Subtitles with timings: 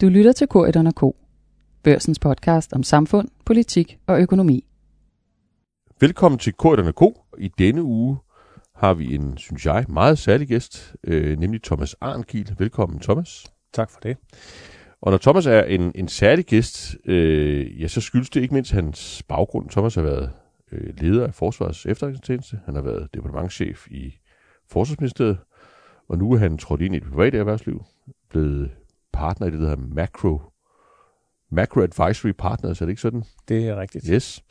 [0.00, 1.16] Du lytter til K1 K.
[1.82, 4.64] Børsens podcast om samfund, politik og økonomi.
[6.00, 7.02] Velkommen til K1 K.
[7.38, 8.18] I denne uge
[8.74, 12.54] har vi en, synes jeg, meget særlig gæst, øh, nemlig Thomas Arnkiel.
[12.58, 13.46] Velkommen, Thomas.
[13.72, 14.16] Tak for det.
[15.00, 18.72] Og når Thomas er en, en særlig gæst, øh, ja, så skyldes det ikke mindst
[18.72, 19.70] hans baggrund.
[19.70, 20.30] Thomas har været
[20.72, 22.60] øh, leder af Forsvarets efterretningstjeneste.
[22.64, 24.14] Han har været departementchef i
[24.70, 25.38] Forsvarsministeriet.
[26.08, 27.84] Og nu er han trådt ind i det private erhvervsliv,
[28.30, 28.70] blevet
[29.16, 30.40] partner i det, der hedder Macro,
[31.50, 33.24] Macro Advisory Partners, er det ikke sådan?
[33.48, 34.06] Det er rigtigt.
[34.06, 34.44] Yes.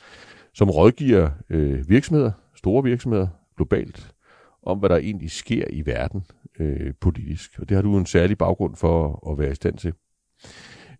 [0.54, 3.28] Som rådgiver øh, virksomheder, store virksomheder,
[3.58, 4.14] globalt,
[4.64, 6.26] om hvad der egentlig sker i verden
[6.60, 7.60] øh, politisk.
[7.60, 9.94] Og det har du en særlig baggrund for at være i stand til.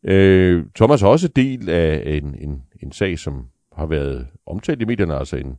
[0.04, 4.86] Øh, Thomas er også del af en, en, en sag, som har været omtalt i
[4.86, 5.58] medierne, altså en,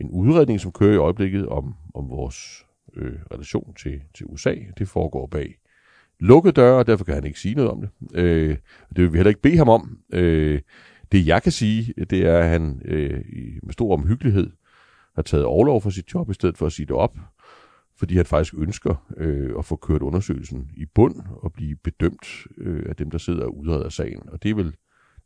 [0.00, 2.64] en udredning, som kører i øjeblikket om, om vores
[2.96, 4.54] øh, relation til, til USA.
[4.78, 5.54] Det foregår bag
[6.20, 7.90] lukkede døre, og derfor kan han ikke sige noget om det.
[8.14, 8.56] Øh,
[8.96, 9.98] det vil vi heller ikke bede ham om.
[10.12, 10.60] Øh,
[11.12, 13.20] det jeg kan sige, det er, at han øh,
[13.62, 14.50] med stor omhyggelighed
[15.14, 17.16] har taget overlov for sit job, i stedet for at sige det op,
[17.98, 22.82] fordi han faktisk ønsker øh, at få kørt undersøgelsen i bund og blive bedømt øh,
[22.88, 24.28] af dem, der sidder og udreder sagen.
[24.28, 24.72] Og det er vel,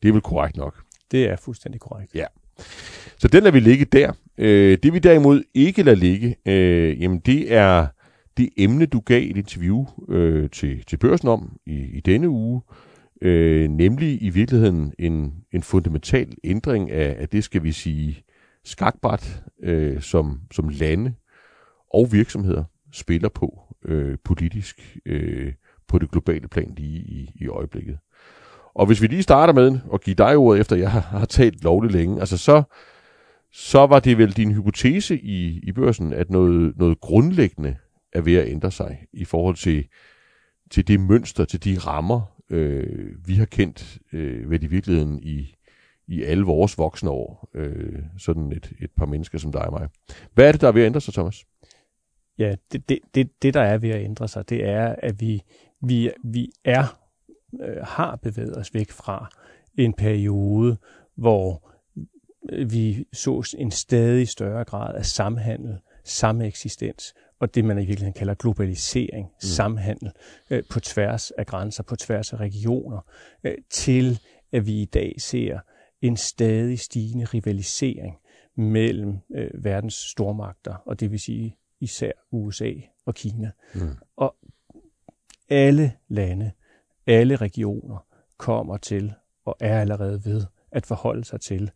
[0.03, 0.83] det er vel korrekt nok.
[1.11, 2.15] Det er fuldstændig korrekt.
[2.15, 2.27] Ja.
[3.19, 4.13] Så den lader vi ligge der.
[4.39, 7.87] Øh, det vi derimod ikke lader ligge, øh, jamen det er
[8.37, 12.63] det emne, du gav et interview øh, til, til børsen om i, i denne uge,
[13.23, 18.23] øh, nemlig i virkeligheden en, en fundamental ændring af, af det, skal vi sige,
[18.65, 21.15] skakbræt, øh, som, som lande
[21.95, 25.53] og virksomheder spiller på øh, politisk øh,
[25.89, 27.99] på det globale plan lige i, i øjeblikket.
[28.75, 31.65] Og hvis vi lige starter med at give dig ordet, efter jeg har, har talt
[31.65, 32.63] lovligt længe, altså så,
[33.53, 37.77] så var det vel din hypotese i, i børsen, at noget, noget grundlæggende
[38.13, 39.89] er ved at ændre sig i forhold til,
[40.71, 45.55] til det mønster, til de rammer, øh, vi har kendt øh, ved i virkeligheden i,
[46.07, 47.51] i alle vores voksne år.
[47.55, 49.89] Øh, sådan et, et par mennesker som dig og mig.
[50.35, 51.45] Hvad er det, der er ved at ændre sig, Thomas?
[52.39, 55.43] Ja, det, det, det, det der er ved at ændre sig, det er, at vi,
[55.83, 56.99] vi, vi er,
[57.63, 59.31] øh, har bevæget os væk fra
[59.79, 60.77] en periode,
[61.17, 61.71] hvor
[62.53, 68.13] øh, vi så en stadig større grad af samhandel, sameksistens, og det man i virkeligheden
[68.13, 69.41] kalder globalisering, mm.
[69.41, 70.13] samhandel
[70.51, 73.01] øh, på tværs af grænser, på tværs af regioner,
[73.45, 74.21] øh, til
[74.53, 75.59] at vi i dag ser
[76.01, 78.17] en stadig stigende rivalisering
[78.57, 82.73] mellem øh, verdens stormagter, og det vil sige især USA
[83.07, 83.51] og Kina.
[83.75, 83.97] Mm.
[84.17, 84.37] Og
[85.49, 86.53] alle lande,
[87.07, 89.13] alle regioner kommer til
[89.45, 91.71] og er allerede ved at forholde sig til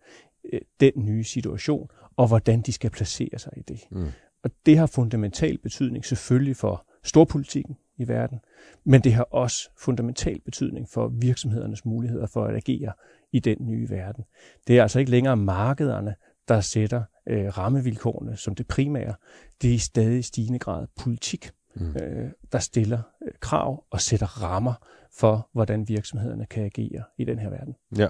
[0.52, 3.80] øh, den nye situation, og hvordan de skal placere sig i det.
[3.90, 4.08] Mm.
[4.44, 8.40] Og det har fundamental betydning selvfølgelig for storpolitikken i verden,
[8.84, 12.92] men det har også fundamental betydning for virksomhedernes muligheder for at agere
[13.32, 14.24] i den nye verden.
[14.66, 16.14] Det er altså ikke længere markederne,
[16.48, 19.14] der sætter øh, rammevilkårene som det primære.
[19.62, 21.96] Det er i stadig stigende grad politik, mm.
[21.96, 24.74] øh, der stiller øh, krav og sætter rammer
[25.18, 27.74] for, hvordan virksomhederne kan agere i den her verden.
[27.98, 28.08] Ja.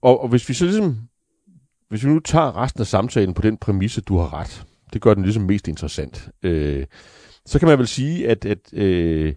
[0.00, 1.08] Og, og hvis vi så ligesom,
[1.88, 5.14] hvis vi nu tager resten af samtalen på den præmisse, du har ret, det gør
[5.14, 6.28] den ligesom mest interessant.
[6.42, 6.86] Øh,
[7.46, 9.34] så kan man vel sige, at, at øh,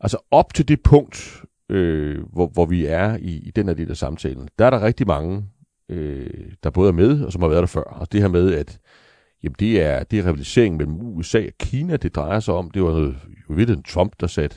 [0.00, 3.90] altså op til det punkt, øh, hvor, hvor vi er i, i den her del
[3.90, 5.44] af samtalen, der er der rigtig mange,
[5.88, 7.82] øh, der både er med, og som har været der før.
[7.82, 8.78] Og det her med, at
[9.42, 12.70] jamen, det, er, det er rivalisering mellem USA og Kina, det drejer sig om.
[12.70, 13.16] Det var noget,
[13.50, 14.56] jo ved Trump, der satte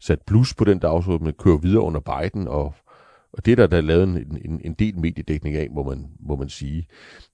[0.00, 2.74] sat blus på den dagsorden, men kører videre under Biden, og,
[3.32, 6.06] og det er der, der er lavet en, en, en del mediedækning af, må man,
[6.20, 6.86] må man sige.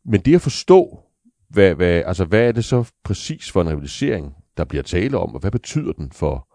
[0.05, 1.10] Men det at forstå,
[1.51, 5.35] hvad, hvad, altså, hvad er det så præcis for en rivalisering, der bliver tale om,
[5.35, 6.49] og hvad betyder den for,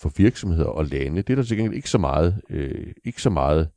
[0.00, 1.22] for virksomheder og lande?
[1.22, 3.68] Det er der til gengæld ikke så meget, øh, ikke så meget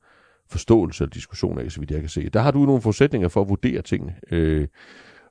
[0.50, 2.30] forståelse og diskussion af, så vidt jeg kan se.
[2.30, 4.16] Der har du nogle forudsætninger for at vurdere tingene.
[4.32, 4.68] Øh,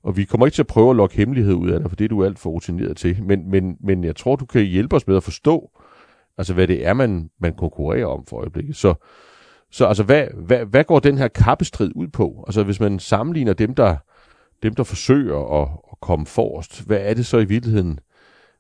[0.03, 2.05] og vi kommer ikke til at prøve at lokke hemmelighed ud af dig, for det
[2.05, 3.25] er du alt for rutineret til.
[3.25, 5.71] Men, men, men jeg tror, du kan hjælpe os med at forstå,
[6.39, 8.77] altså hvad det er, man, man konkurrerer om for øjeblikket.
[8.77, 8.95] Så,
[9.71, 12.45] så altså, hvad, hvad, hvad går den her kappestrid ud på?
[12.47, 13.97] Altså hvis man sammenligner dem, der
[14.65, 18.01] dem, der forsøger at, at komme forrest, hvad er det så i virkeligheden,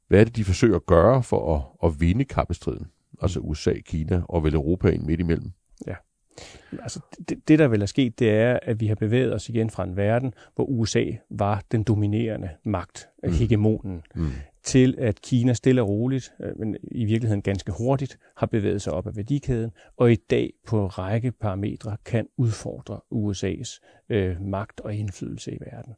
[0.09, 2.87] hvad er det, de forsøger at gøre for at, at vinde kappestriden?
[3.23, 5.53] Altså USA, Kina og vel Europa ind midt imellem.
[5.87, 5.95] Ja.
[6.83, 9.71] Altså, det, det, der vil have sket, det er, at vi har bevæget os igen
[9.71, 13.33] fra en verden, hvor USA var den dominerende magt, mm.
[13.33, 14.33] hegemonen, mm
[14.65, 18.93] til at Kina stille og roligt, øh, men i virkeligheden ganske hurtigt, har bevæget sig
[18.93, 24.81] op ad værdikæden, og i dag på en række parametre kan udfordre USA's øh, magt
[24.81, 25.95] og indflydelse i verden.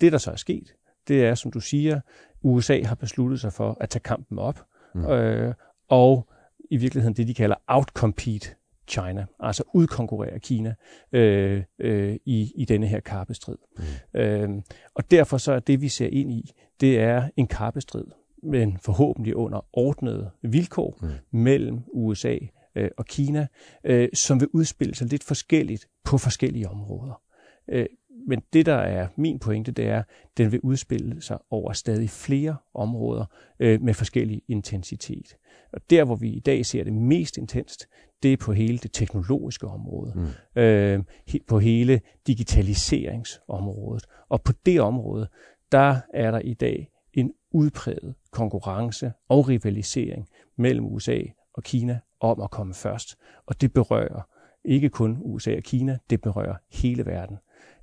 [0.00, 0.74] Det, der så er sket,
[1.08, 2.00] det er, som du siger,
[2.42, 4.64] USA har besluttet sig for at tage kampen op,
[4.94, 5.06] mm.
[5.06, 5.54] øh,
[5.88, 6.28] og
[6.70, 8.48] i virkeligheden det, de kalder outcompete
[8.88, 10.74] China, altså udkonkurrere Kina
[11.12, 13.56] øh, øh, i, i denne her kappestrid.
[14.14, 14.20] Mm.
[14.20, 14.48] Øh,
[14.94, 16.50] og derfor så er det, vi ser ind i,
[16.80, 18.06] det er en kappestrid,
[18.42, 21.08] men forhåbentlig under ordnede vilkår mm.
[21.38, 22.38] mellem USA
[22.74, 23.46] øh, og Kina,
[23.84, 27.20] øh, som vil udspille sig lidt forskelligt på forskellige områder.
[27.68, 27.86] Øh,
[28.28, 30.04] men det, der er min pointe, det er, at
[30.36, 33.24] den vil udspille sig over stadig flere områder
[33.58, 35.36] øh, med forskellig intensitet.
[35.72, 37.88] Og der, hvor vi i dag ser det mest intenst,
[38.22, 40.62] det er på hele det teknologiske område, mm.
[40.62, 41.04] øh,
[41.46, 44.04] på hele digitaliseringsområdet.
[44.28, 45.28] Og på det område,
[45.74, 51.18] der er der i dag en udpræget konkurrence og rivalisering mellem USA
[51.54, 53.16] og Kina om at komme først.
[53.46, 54.28] Og det berører
[54.64, 57.36] ikke kun USA og Kina, det berører hele verden.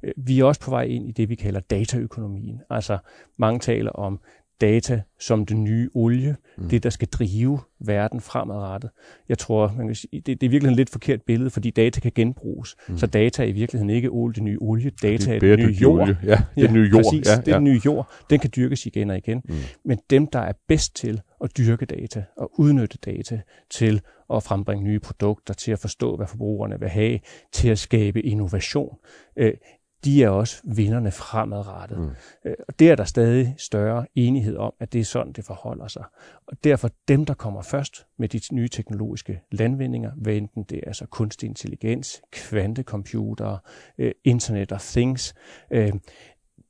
[0.04, 2.62] Øh, vi er også på vej ind i det, vi kalder dataøkonomien.
[2.70, 2.98] Altså
[3.38, 4.20] mange taler om
[4.62, 6.69] data som den nye olie, mm.
[6.69, 8.90] det der skal drive verden fremadrettet.
[9.30, 12.00] Jeg tror, man kan sige, det, det er virkelig et lidt forkert billede, fordi data
[12.00, 12.75] kan genbruges.
[12.88, 12.98] Mm.
[12.98, 16.02] Så data er i virkeligheden ikke olie, det nye olie, data er, den nye jord.
[16.02, 16.18] Olie.
[16.24, 17.04] Ja, det er ja, nye jord.
[17.04, 17.42] Præcis, ja, ja.
[17.42, 18.12] det er den nye jord.
[18.30, 19.42] Den kan dyrkes igen og igen.
[19.46, 19.56] Mm.
[19.86, 24.02] Men dem, der er bedst til at dyrke data og udnytte data til
[24.34, 27.19] at frembringe nye produkter, til at forstå, hvad forbrugerne vil have,
[27.52, 28.98] til at skabe innovation,
[29.36, 29.54] øh,
[30.06, 32.00] de er også vinderne fremadrettet.
[32.00, 32.09] Mm.
[32.45, 35.88] Øh, og det er der stadig større enighed om, at det er sådan, det forholder
[35.88, 36.03] sig.
[36.48, 40.94] Og derfor dem, der kommer først med de nye teknologiske landvindinger, hvad enten det er
[40.94, 43.59] så kunstig intelligens, kvantecomputere,
[43.98, 45.33] øh, Internet of Things,
[45.71, 45.94] øh,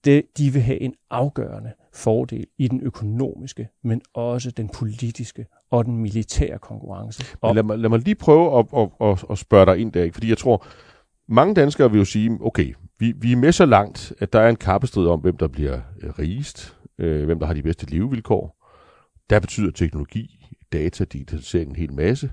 [0.05, 5.85] det, de vil have en afgørende fordel i den økonomiske, men også den politiske og
[5.85, 7.23] den militære konkurrence.
[7.43, 10.11] Men lad, mig, lad mig lige prøve at, at, at, at spørge dig ind der,
[10.11, 10.65] fordi jeg tror,
[11.27, 14.49] mange danskere vil jo sige, okay, vi, vi er med så langt, at der er
[14.49, 18.67] en kappestrid om, hvem der bliver øh, rigest, øh, hvem der har de bedste levevilkår.
[19.29, 22.31] Der betyder teknologi, data, digitalisering en hel masse.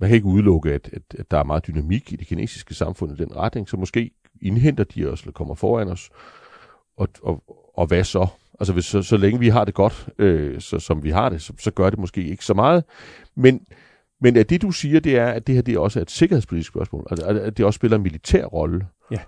[0.00, 3.12] Man kan ikke udelukke, at, at, at der er meget dynamik i det kinesiske samfund
[3.12, 4.10] i den retning, så måske
[4.42, 6.10] indhenter de os, eller kommer foran os.
[6.96, 8.26] Og, og, og hvad så?
[8.60, 11.42] Altså hvis, så, så længe vi har det godt, øh, så, som vi har det,
[11.42, 12.84] så, så gør det måske ikke så meget.
[13.34, 13.66] Men,
[14.20, 16.68] men at det du siger, det er, at det her det er også et sikkerhedspolitisk
[16.68, 18.86] spørgsmål, altså, at det også spiller en militær rolle.
[19.10, 19.18] Ja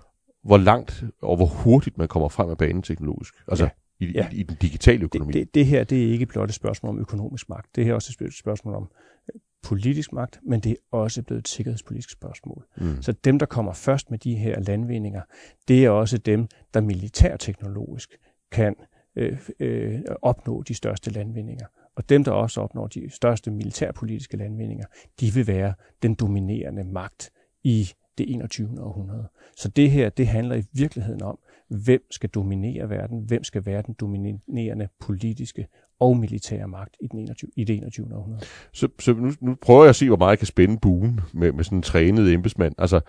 [0.43, 3.33] hvor langt og hvor hurtigt man kommer frem af banen teknologisk.
[3.47, 4.05] Altså ja.
[4.05, 4.29] I, ja.
[4.31, 5.33] i, i den digitale økonomi.
[5.33, 7.75] Det, det, det her det er ikke blot et spørgsmål om økonomisk magt.
[7.75, 8.89] Det her er også et spørgsmål om
[9.33, 12.65] øh, politisk magt, men det er også blevet et sikkerhedspolitisk spørgsmål.
[12.77, 13.01] Mm.
[13.01, 15.21] Så dem, der kommer først med de her landvindinger,
[15.67, 18.17] det er også dem, der militærteknologisk
[18.51, 18.75] kan
[19.15, 21.65] øh, øh, opnå de største landvindinger.
[21.95, 24.85] Og dem, der også opnår de største militærpolitiske landvindinger,
[25.19, 25.73] de vil være
[26.03, 27.31] den dominerende magt
[27.63, 28.69] i det 21.
[28.79, 29.27] århundrede.
[29.57, 33.81] Så det her, det handler i virkeligheden om, hvem skal dominere verden, hvem skal være
[33.81, 35.67] den dominerende politiske
[35.99, 38.15] og militære magt i, den 21, i det 21.
[38.15, 38.45] århundrede.
[38.73, 41.51] Så, så nu, nu prøver jeg at se, hvor meget jeg kan spænde buen med,
[41.51, 42.75] med sådan en trænet embedsmand.
[42.77, 43.01] Altså,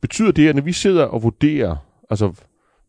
[0.00, 1.76] betyder det, at når vi sidder og vurderer,
[2.10, 2.32] altså,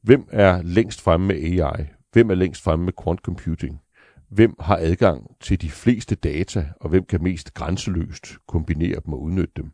[0.02, 3.82] hvem er længst fremme med AI, hvem er længst fremme med quantum computing,
[4.30, 9.22] hvem har adgang til de fleste data, og hvem kan mest grænseløst kombinere dem og
[9.22, 9.72] udnytte dem,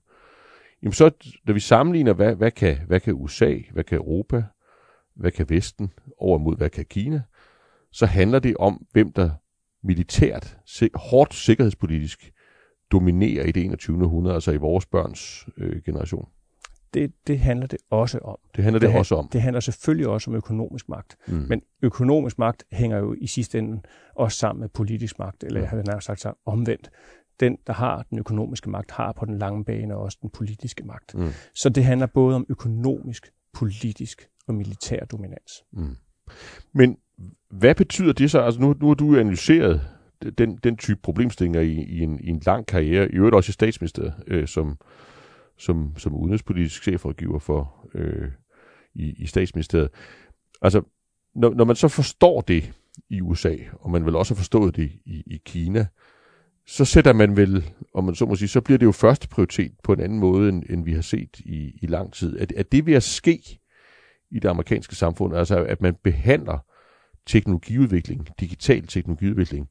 [0.85, 1.11] Jamen så,
[1.45, 4.43] når vi sammenligner, hvad, hvad, kan, hvad kan USA, hvad kan Europa,
[5.15, 7.21] hvad kan Vesten, over mod hvad kan Kina,
[7.91, 9.31] så handler det om, hvem der
[9.83, 10.57] militært,
[10.95, 12.31] hårdt sikkerhedspolitisk,
[12.91, 14.03] dominerer i det 21.
[14.03, 16.27] århundrede, altså i vores børns øh, generation.
[16.95, 18.37] Det, det handler det også om.
[18.55, 19.29] Det handler det, det også om.
[19.33, 21.17] Det handler selvfølgelig også om økonomisk magt.
[21.27, 21.45] Mm.
[21.49, 23.81] Men økonomisk magt hænger jo i sidste ende
[24.15, 26.89] også sammen med politisk magt, eller jeg havde nærmest sagt så omvendt
[27.39, 31.15] den, der har den økonomiske magt, har på den lange bane også den politiske magt.
[31.15, 31.29] Mm.
[31.55, 35.51] Så det handler både om økonomisk, politisk og militær dominans.
[35.73, 35.95] Mm.
[36.73, 36.97] Men
[37.49, 38.41] hvad betyder det så?
[38.41, 39.81] Altså nu, nu har du analyseret
[40.37, 43.53] den, den type problemstillinger i, i, en, i en lang karriere, i øvrigt også i
[43.53, 44.77] statsministeriet, øh, som,
[45.57, 48.27] som, som udenrigspolitisk chefrådgiver for øh,
[48.95, 49.89] i, i statsministeriet.
[50.61, 50.81] Altså,
[51.35, 52.73] når, når man så forstår det
[53.09, 55.87] i USA, og man vil også have forstået det i, i Kina,
[56.67, 59.71] så sætter man vel, om man så må sige, så bliver det jo første prioritet
[59.83, 62.39] på en anden måde, end, end vi har set i, i lang tid.
[62.39, 63.59] At, at det vil at ske
[64.31, 66.57] i det amerikanske samfund, altså at man behandler
[67.25, 69.69] teknologiudvikling, digital teknologiudvikling,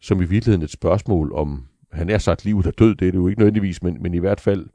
[0.00, 3.18] som i virkeligheden et spørgsmål om, han er sagt livet er død, det er det
[3.18, 4.66] jo ikke nødvendigvis, men, men i hvert fald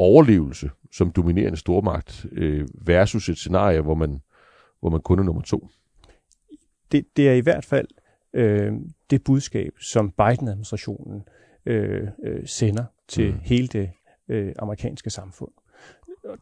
[0.00, 4.20] overlevelse som dominerende stormagt øh, versus et scenarie, hvor man,
[4.80, 5.68] hvor man kun er nummer to.
[6.92, 7.88] Det, det er i hvert fald
[8.34, 8.72] øh,
[9.10, 11.22] det budskab, som Biden-administrationen
[11.66, 13.38] øh, øh, sender til mm.
[13.42, 13.90] hele det
[14.28, 15.50] øh, amerikanske samfund.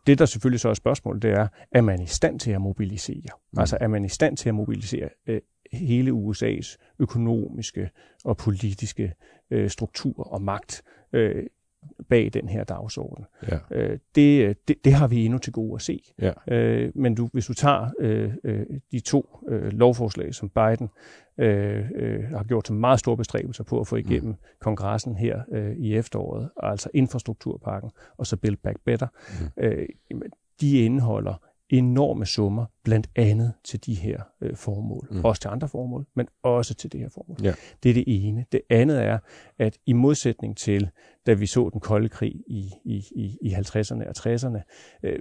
[0.07, 3.31] Det, der selvfølgelig så er spørgsmålet, det er, er man i stand til at mobilisere?
[3.53, 3.59] Mm.
[3.59, 5.41] Altså, er man i stand til at mobilisere øh,
[5.73, 7.91] hele USA's økonomiske
[8.25, 9.15] og politiske
[9.51, 11.47] øh, struktur og magt øh,
[12.09, 13.25] bag den her dagsorden.
[13.51, 13.59] Ja.
[13.71, 16.03] Øh, det, det, det har vi endnu til gode at se.
[16.23, 16.33] Ja.
[16.55, 20.89] Øh, men du, hvis du tager øh, øh, de to øh, lovforslag, som Biden
[21.39, 24.37] øh, øh, har gjort til meget store bestræbelser på at få igennem mm.
[24.61, 29.07] kongressen her øh, i efteråret, altså infrastrukturpakken og så Build Back Better,
[29.41, 29.65] mm.
[29.65, 29.89] øh,
[30.61, 35.09] de indeholder enorme summer, blandt andet til de her øh, formål.
[35.11, 35.25] Mm.
[35.25, 37.37] Også til andre formål, men også til det her formål.
[37.43, 37.55] Ja.
[37.83, 38.45] Det er det ene.
[38.53, 39.19] Det andet er,
[39.59, 40.91] at i modsætning til,
[41.27, 44.63] da vi så den kolde krig i, i, i, i 50'erne og 60'erne,
[45.03, 45.19] øh,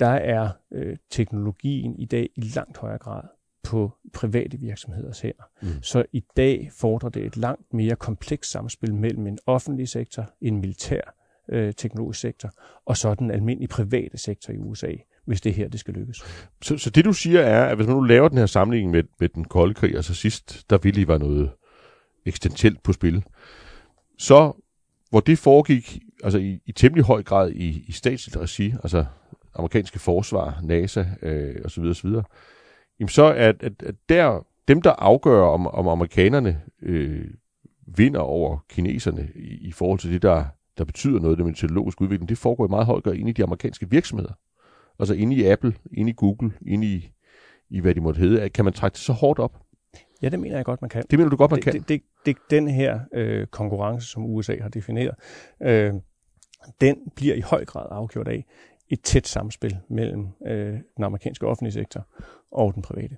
[0.00, 3.22] der er øh, teknologien i dag i langt højere grad
[3.62, 5.44] på private virksomheders hænder.
[5.62, 5.82] Mm.
[5.82, 10.60] Så i dag fordrer det et langt mere komplekst samspil mellem en offentlig sektor, en
[10.60, 11.14] militær
[11.48, 12.50] øh, teknologisk sektor,
[12.84, 14.92] og så den almindelige private sektor i USA
[15.30, 16.24] hvis det her det skal lykkes.
[16.62, 19.02] Så, så det du siger er, at hvis man nu laver den her sammenligning med,
[19.20, 21.50] med den kolde krig, og så sidst, der ville var noget
[22.26, 23.24] eksistentielt på spil,
[24.18, 24.52] så
[25.10, 29.04] hvor det foregik altså i, i temmelig høj grad i, i statsligt regi, altså
[29.54, 32.10] amerikanske forsvar, NASA øh, osv., osv.,
[33.00, 37.24] jamen så er at, at der, dem, der afgør, om, om amerikanerne øh,
[37.96, 40.44] vinder over kineserne i, i forhold til det, der,
[40.78, 43.32] der betyder noget, det med teknologisk udvikling, det foregår i meget høj grad inde i
[43.32, 44.32] de amerikanske virksomheder.
[45.00, 47.12] Altså inde i Apple, inde i Google, inde i,
[47.70, 48.48] i hvad de måtte hedde.
[48.48, 49.60] Kan man trække det så hårdt op?
[50.22, 51.02] Ja, det mener jeg godt, man kan.
[51.10, 51.72] Det mener du godt, man det, kan?
[51.72, 55.14] Det, det, det, den her øh, konkurrence, som USA har defineret,
[55.62, 55.92] øh,
[56.80, 58.44] den bliver i høj grad afgjort af
[58.88, 62.06] et tæt samspil mellem øh, den amerikanske offentlige sektor
[62.52, 63.16] og den private.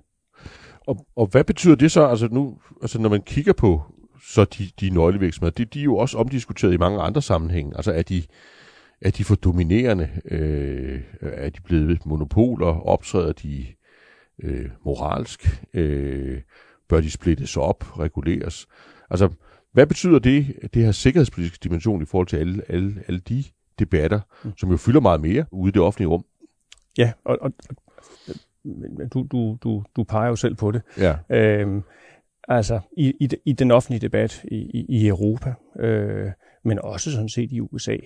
[0.87, 3.81] Og, og hvad betyder det så, altså nu, altså når man kigger på
[4.25, 7.75] så de, de nøglevirksomheder, de, de er jo også omdiskuteret i mange andre sammenhænge.
[7.75, 8.23] Altså er de,
[9.03, 10.09] er de for dominerende?
[10.25, 12.87] Øh, er de blevet monopoler?
[12.87, 13.65] Optræder de
[14.43, 15.63] øh, moralsk?
[15.73, 16.41] Øh,
[16.89, 18.67] bør de splittes op, reguleres?
[19.09, 19.29] Altså,
[19.71, 23.43] hvad betyder det, det her sikkerhedspolitiske dimension i forhold til alle, alle, alle de
[23.79, 24.51] debatter, mm.
[24.57, 26.25] som jo fylder meget mere ude i det offentlige rum?
[26.97, 27.75] Ja, og, og, og
[29.13, 30.81] du, du, du, du peger jo selv på det.
[30.97, 31.15] Ja.
[31.29, 31.83] Øhm,
[32.47, 36.31] altså, i, i, i den offentlige debat i, i, i Europa, øh,
[36.63, 37.97] men også sådan set i USA,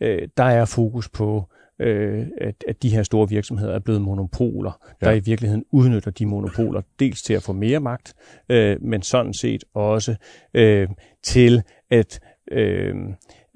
[0.00, 4.94] øh, der er fokus på, øh, at, at de her store virksomheder er blevet monopoler,
[5.02, 5.06] ja.
[5.06, 8.14] der i virkeligheden udnytter de monopoler dels til at få mere magt,
[8.48, 10.14] øh, men sådan set også
[10.54, 10.88] øh,
[11.22, 12.20] til at
[12.52, 12.94] øh,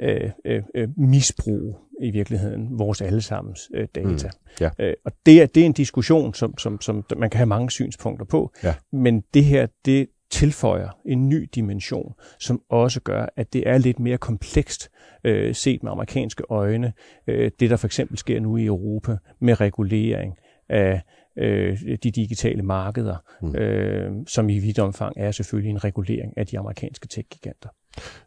[0.01, 4.29] øh, øh, misbruge i virkeligheden vores allesammens øh, data.
[4.29, 4.71] Mm, ja.
[4.79, 7.71] øh, og det er, det er en diskussion, som, som, som man kan have mange
[7.71, 8.75] synspunkter på, ja.
[8.93, 13.99] men det her, det tilføjer en ny dimension, som også gør, at det er lidt
[13.99, 14.91] mere komplekst
[15.25, 16.93] øh, set med amerikanske øjne,
[17.27, 20.35] øh, det der for eksempel sker nu i Europa med regulering
[20.69, 21.03] af
[21.39, 23.57] øh, de digitale markeder, mm.
[23.57, 27.69] øh, som i vidt omfang er selvfølgelig en regulering af de amerikanske tech-giganter.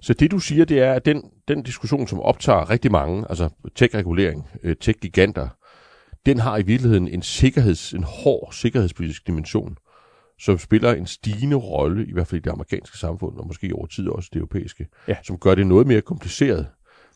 [0.01, 3.49] Så det du siger, det er, at den, den diskussion, som optager rigtig mange, altså
[3.75, 5.47] tech-regulering, øh, tech-giganter,
[6.25, 9.77] den har i virkeligheden en sikkerheds, en hård sikkerhedspolitisk dimension
[10.39, 13.85] som spiller en stigende rolle, i hvert fald i det amerikanske samfund, og måske over
[13.85, 15.15] tid også det europæiske, ja.
[15.23, 16.67] som gør det noget mere kompliceret,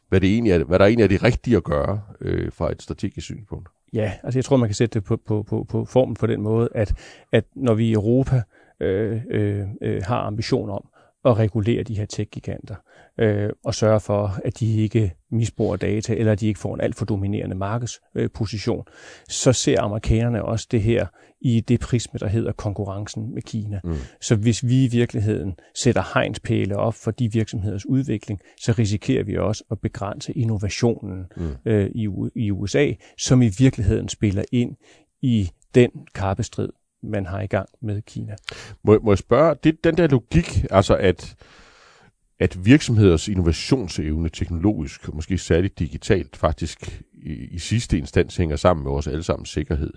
[0.09, 2.81] hvad, det egentlig er, hvad der egentlig er det rigtige at gøre øh, fra et
[2.81, 3.69] strategisk synspunkt.
[3.93, 6.41] Ja, altså jeg tror, man kan sætte det på, på, på, på formen på den
[6.41, 6.93] måde, at,
[7.31, 8.41] at når vi i Europa
[8.79, 10.85] øh, øh, øh har ambitioner om
[11.25, 12.75] at regulere de her tech-giganter,
[13.19, 16.81] øh, og sørge for, at de ikke misbruger data, eller at de ikke får en
[16.81, 18.93] alt for dominerende markedsposition, øh,
[19.29, 21.07] så ser amerikanerne også det her
[21.41, 23.79] i det prisme, der hedder konkurrencen med Kina.
[23.83, 23.95] Mm.
[24.21, 29.37] Så hvis vi i virkeligheden sætter hegnspæle op for de virksomheders udvikling, så risikerer vi
[29.37, 31.55] også at begrænse innovationen mm.
[31.65, 34.75] øh, i, i USA, som i virkeligheden spiller ind
[35.21, 36.69] i den kappestrid,
[37.03, 38.36] man har i gang med Kina.
[38.83, 41.36] Må, må jeg spørge, det, den der logik, altså at,
[42.39, 48.83] at virksomheders innovationsevne teknologisk, og måske særligt digitalt, faktisk i, i sidste instans hænger sammen
[48.83, 49.93] med vores allesammens sikkerhed.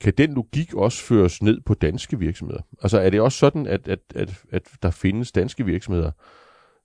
[0.00, 2.60] Kan den logik også føres ned på danske virksomheder?
[2.82, 6.10] Altså er det også sådan, at, at, at, at der findes danske virksomheder,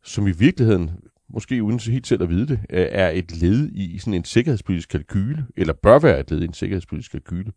[0.03, 0.91] som i virkeligheden,
[1.29, 5.45] måske uden helt selv at vide det, er et led i sådan en sikkerhedspolitisk kalkyle,
[5.57, 7.51] eller bør være et led i en sikkerhedspolitisk kalkyle,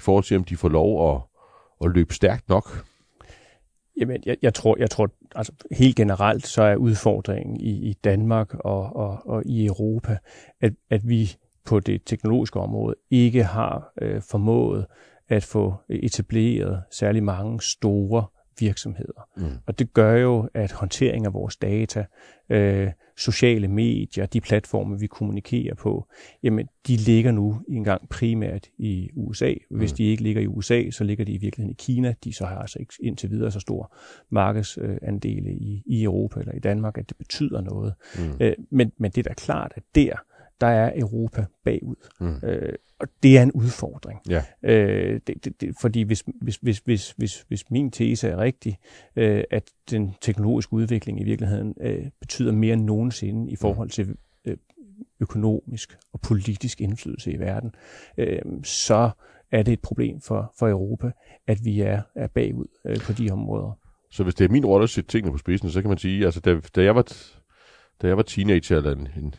[0.00, 1.20] i forhold til, om de får lov at,
[1.84, 2.84] at løbe stærkt nok?
[4.00, 8.54] Jamen, jeg, jeg tror, jeg tror altså, helt generelt, så er udfordringen i, i Danmark
[8.54, 10.18] og, og, og i Europa,
[10.60, 14.86] at, at vi på det teknologiske område ikke har øh, formået
[15.28, 18.24] at få etableret særlig mange store
[18.60, 19.28] virksomheder.
[19.36, 19.44] Mm.
[19.66, 22.04] Og det gør jo, at håndtering af vores data,
[22.50, 22.90] øh,
[23.20, 26.06] sociale medier, de platforme, vi kommunikerer på,
[26.42, 29.54] jamen, de ligger nu engang primært i USA.
[29.70, 29.96] Hvis Mm.
[29.96, 32.14] de ikke ligger i USA, så ligger de i virkeligheden i Kina.
[32.24, 33.96] De så har altså ikke indtil videre så stor
[34.30, 37.94] markedsandele i, i Europa eller i Danmark, at det betyder noget.
[38.18, 38.22] Mm.
[38.40, 40.12] Øh, men, men det er da klart, at der,
[40.60, 41.96] der er Europa bagud.
[42.20, 42.48] Mm.
[42.48, 44.20] Øh, og det er en udfordring.
[44.28, 44.42] Ja.
[44.62, 48.78] Øh, det, det, det, fordi hvis, hvis, hvis, hvis, hvis, hvis min tese er rigtig,
[49.16, 54.16] øh, at den teknologiske udvikling i virkeligheden øh, betyder mere end nogensinde i forhold til
[54.44, 54.56] øh,
[55.20, 57.74] økonomisk og politisk indflydelse i verden,
[58.18, 59.10] øh, så
[59.52, 61.10] er det et problem for, for Europa,
[61.46, 63.78] at vi er, er bagud øh, på de områder.
[64.10, 66.24] Så hvis det er min rolle at sætte tingene på spidsen, så kan man sige,
[66.24, 67.12] altså da, da jeg var,
[68.02, 69.34] da jeg var teenager eller en, en,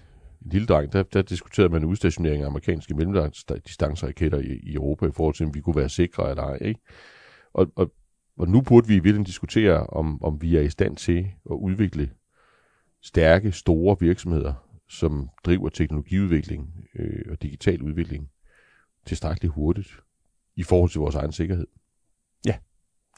[0.46, 5.12] en lille dreng, der, der diskuterede man udstationering af amerikanske mellemdistanceraketter i, i Europa i
[5.12, 6.58] forhold til, om vi kunne være sikre eller ej.
[6.62, 6.80] Ikke?
[7.54, 7.92] Og, og,
[8.38, 11.56] og nu burde vi i virkeligheden diskutere, om, om vi er i stand til at
[11.56, 12.12] udvikle
[13.02, 14.54] stærke, store virksomheder,
[14.90, 18.30] som driver teknologiudvikling øh, og digital udvikling
[19.06, 19.90] tilstrækkeligt hurtigt
[20.56, 21.68] i forhold til vores egen sikkerhed.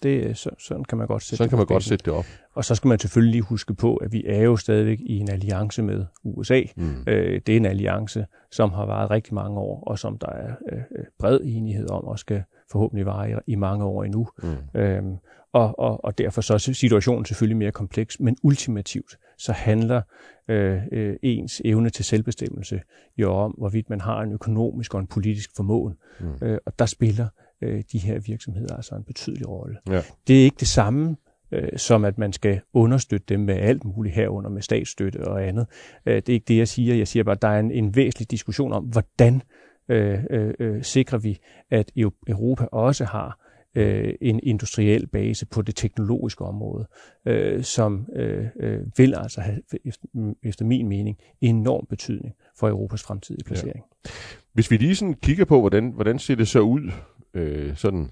[0.03, 2.25] Det, så, sådan kan man godt sætte Så det kan man godt sætte det op.
[2.53, 5.29] Og så skal man selvfølgelig lige huske på, at vi er jo stadigvæk i en
[5.29, 6.61] alliance med USA.
[6.75, 7.03] Mm.
[7.07, 10.55] Øh, det er en alliance, som har varet rigtig mange år, og som der er
[10.71, 14.27] øh, øh, bred enighed om, og skal forhåbentlig vare i, i mange år endnu.
[14.43, 14.79] Mm.
[14.79, 15.17] Øhm,
[15.53, 20.01] og, og, og derfor så er situationen selvfølgelig mere kompleks, men ultimativt så handler
[20.47, 22.81] øh, øh, ens evne til selvbestemmelse
[23.17, 25.97] jo om, hvorvidt man har en økonomisk og en politisk formåen.
[26.19, 26.47] Mm.
[26.47, 27.27] Øh, og der spiller
[27.63, 29.77] øh, de her virksomheder altså en betydelig rolle.
[29.89, 30.01] Ja.
[30.27, 31.15] Det er ikke det samme
[31.51, 35.67] øh, som at man skal understøtte dem med alt muligt herunder med statsstøtte og andet.
[36.05, 36.95] Øh, det er ikke det, jeg siger.
[36.95, 39.41] Jeg siger bare, at der er en, en væsentlig diskussion om, hvordan
[39.89, 41.39] øh, øh, øh, sikrer vi,
[41.71, 41.91] at
[42.27, 43.39] Europa også har
[43.75, 46.87] øh, en industriel base på det teknologiske område,
[47.25, 50.07] øh, som øh, øh, vil altså have, efter,
[50.43, 53.83] efter min mening, enorm betydning for Europas fremtidige placering.
[54.05, 54.11] Ja.
[54.53, 56.91] Hvis vi lige sådan kigger på, hvordan, hvordan ser det så ud
[57.33, 58.11] øh, sådan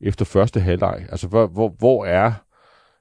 [0.00, 2.32] efter første halvleg, altså hvor, hvor, hvor er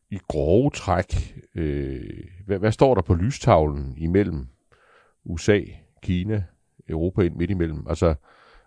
[0.10, 4.48] i grove træk, øh, hvad, hvad står der på lystavlen imellem
[5.25, 5.62] USA,
[6.02, 6.44] Kina,
[6.90, 7.88] Europa ind midt imellem?
[7.90, 8.16] Altså,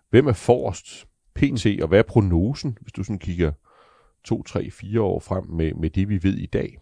[0.09, 3.51] hvem er forrest pt, og hvad er prognosen, hvis du sådan kigger
[4.23, 6.79] to, tre, fire år frem med, med det, vi ved i dag?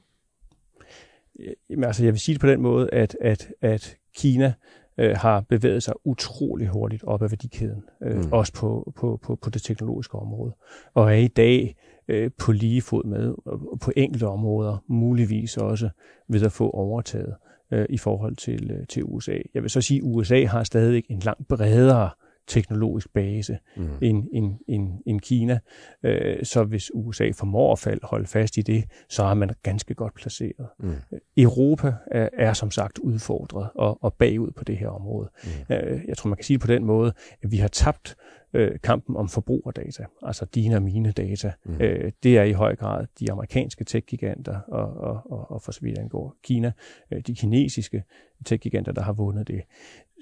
[1.70, 4.54] Jamen, altså, jeg vil sige det på den måde, at, at, at Kina
[4.98, 8.32] øh, har bevæget sig utrolig hurtigt op ad værdikæden, øh, Mm.
[8.32, 10.54] også på, på, på, på det teknologiske område,
[10.94, 11.76] og er i dag
[12.08, 15.90] øh, på lige fod med, og på enkelte områder, muligvis også
[16.30, 17.36] ved at få overtaget
[17.72, 19.38] øh, i forhold til, øh, til USA.
[19.54, 22.10] Jeg vil så sige, at USA har stadig en langt bredere
[22.48, 23.90] teknologisk base Mm.
[24.02, 25.60] end, end, end, end Kina.
[26.04, 29.94] Øh, så hvis USA formår at fald, holde fast i det, så er man ganske
[29.94, 30.68] godt placeret.
[30.80, 30.94] Mm.
[31.38, 35.30] Europa er, er som sagt udfordret og, og bagud på det her område.
[35.44, 35.76] Mm.
[35.76, 38.16] Øh, jeg tror, man kan sige det på den måde, at vi har tabt
[38.54, 41.52] øh, kampen om forbrugerdata, altså dine og mine data.
[41.66, 41.72] Mm.
[41.74, 41.82] Mm.
[41.82, 45.82] Øh, det er i høj grad de amerikanske tech-giganter, og, og, og, og for så
[45.82, 46.72] vidt angår Kina,
[47.12, 48.04] øh, de kinesiske
[48.46, 49.62] tech-giganter, der har vundet det.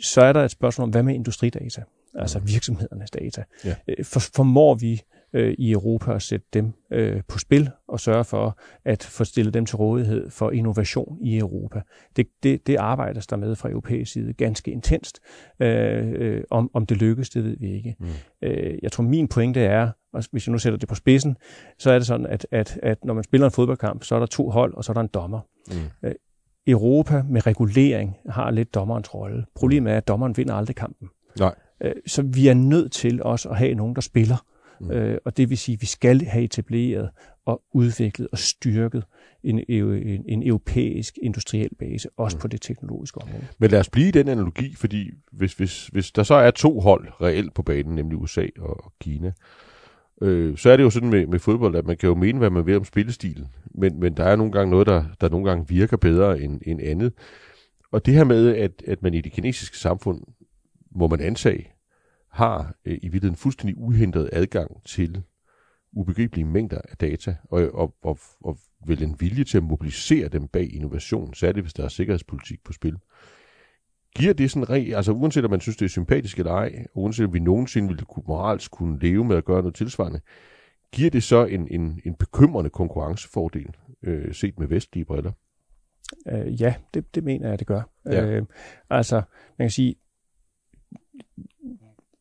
[0.02, 1.82] Så er der et spørgsmål om, hvad med industridata?
[2.16, 3.44] Altså virksomhedernes data.
[3.66, 3.76] Ja.
[3.88, 5.02] Øh, For, formår vi
[5.34, 9.54] øh, i Europa at sætte dem øh, på spil og sørge for at få stillet
[9.54, 11.82] dem til rådighed for innovation i Europa.
[12.16, 15.20] Det, det, det arbejdes der med fra europæisk side ganske intenst.
[15.60, 17.96] Øh, øh, om, om det lykkes, det ved vi ikke.
[18.00, 18.08] Mm.
[18.42, 21.38] Øh, jeg tror, min pointe er, og hvis jeg nu sætter det på spidsen,
[21.80, 24.26] så er det sådan, at, at, at når man spiller en fodboldkamp, så er der
[24.26, 25.40] to hold, og så er der en dommer.
[25.68, 26.12] Mm.
[26.68, 29.46] Europa med regulering har lidt dommerens rolle.
[29.56, 31.10] Problemet er, at dommeren vinder aldrig kampen.
[31.40, 31.56] Nej.
[31.84, 34.46] Øh, Så vi er nødt til også at have nogen, der spiller.
[34.82, 34.92] Mm.
[34.92, 37.10] Øh, og det vil sige, at vi skal have etableret
[37.46, 39.04] og udviklet og styrket
[39.44, 42.42] en, en, en europæisk industriel base, også Mm.
[42.42, 43.44] på det teknologiske område.
[43.60, 46.80] Men lad os blive i den analogi, fordi hvis, hvis, hvis der så er to
[46.80, 49.32] hold reelt på banen, nemlig USA og, og Kina,
[50.22, 52.50] øh, så er det jo sådan med, med fodbold, at man kan jo mene, hvad
[52.50, 55.68] man vil om spillestilen, men, men der er nogle gange noget, der, der nogle gange
[55.68, 57.14] virker bedre end, end andet.
[57.92, 60.22] Og det her med, at, at man i det kinesiske samfund,
[60.96, 61.72] må man antage,
[62.32, 65.24] har øh, i virkeligheden fuldstændig uhindret adgang til
[65.94, 70.48] ubegribelige mængder af data, og, og, og, og vel en vilje til at mobilisere dem
[70.48, 72.98] bag innovation, særligt hvis der er sikkerhedspolitik på spil.
[74.16, 77.02] Giver det sådan re, altså uanset om man synes, det er sympatisk eller ej, og
[77.02, 80.22] uanset om vi nogensinde ville kunne, moralsk kunne leve med at gøre noget tilsvarende,
[80.92, 85.32] giver det så en, en, en bekymrende konkurrencefordel, øh, set med vestlige briller?
[86.32, 87.82] Øh, ja, det, det mener jeg, det gør.
[88.06, 88.26] Ja.
[88.26, 88.46] Øh,
[88.90, 89.16] altså,
[89.58, 89.96] man kan sige,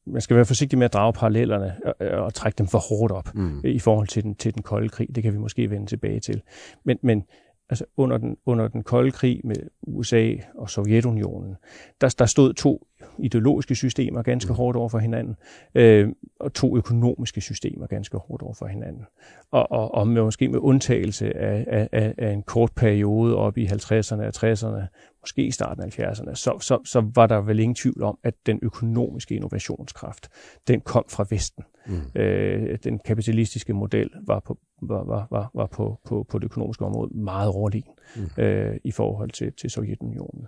[0.06, 3.34] man skal være forsigtig med at drage parallellerne og, og trække dem for hårdt op
[3.34, 3.60] mm.
[3.64, 5.14] i forhold til den, til den kolde krig.
[5.14, 6.42] Det kan vi måske vende tilbage til.
[6.84, 7.24] Men, men
[7.68, 11.56] altså under den, under den kolde krig med USA og Sovjetunionen,
[12.00, 12.86] der, der stod to
[13.18, 14.56] ideologiske systemer ganske mm.
[14.56, 15.36] hårdt over for hinanden,
[15.74, 16.08] øh,
[16.40, 19.04] og to økonomiske systemer ganske hårdt over for hinanden.
[19.50, 23.66] Og, og, og med, måske med undtagelse af, af, af en kort periode op i
[23.66, 24.86] 50'erne og 60'erne,
[25.24, 28.34] måske i starten af 70'erne, så, så, så var der vel ingen tvivl om, at
[28.46, 30.28] den økonomiske innovationskraft,
[30.68, 31.64] den kom fra Vesten.
[31.86, 32.20] Mm.
[32.20, 36.84] Øh, den kapitalistiske model var på, var, var, var, var på, på, på det økonomiske
[36.84, 38.42] område meget overlegen mm.
[38.42, 40.46] øh, i forhold til, til Sovjetunionen.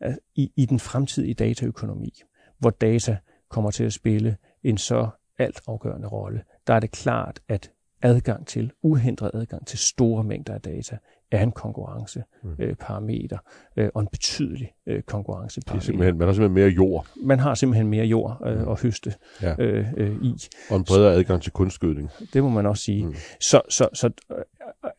[0.00, 2.12] Altså, i, I den fremtidige dataøkonomi,
[2.58, 3.16] hvor data
[3.48, 5.08] kommer til at spille en så
[5.38, 7.70] altafgørende rolle, der er det klart, at
[8.02, 10.98] adgang til, uhindret adgang til store mængder af data,
[11.32, 13.38] er en konkurrenceparameter
[13.76, 13.82] mm.
[13.82, 15.92] øh, og en betydelig øh, konkurrenceparameter.
[16.12, 17.06] man har simpelthen mere jord.
[17.16, 18.68] Man har simpelthen mere jord øh, mm.
[18.68, 19.54] at høste ja.
[19.58, 20.34] øh, øh, i.
[20.70, 22.10] Og en bredere adgang til kunstgødning.
[22.32, 23.06] Det må man også sige.
[23.06, 23.14] Mm.
[23.40, 24.36] Så, så, så øh,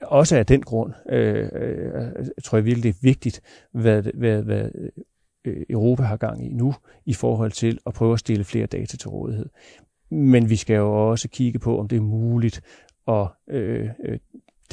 [0.02, 3.41] også af den grund øh, øh, tror jeg virkelig, det er vigtigt,
[3.72, 4.69] hvad, hvad, hvad
[5.46, 6.74] øh, Europa har gang i nu,
[7.06, 9.50] i forhold til at prøve at stille flere data til rådighed.
[10.10, 12.62] Men vi skal jo også kigge på, om det er muligt
[13.08, 14.19] at øh, øh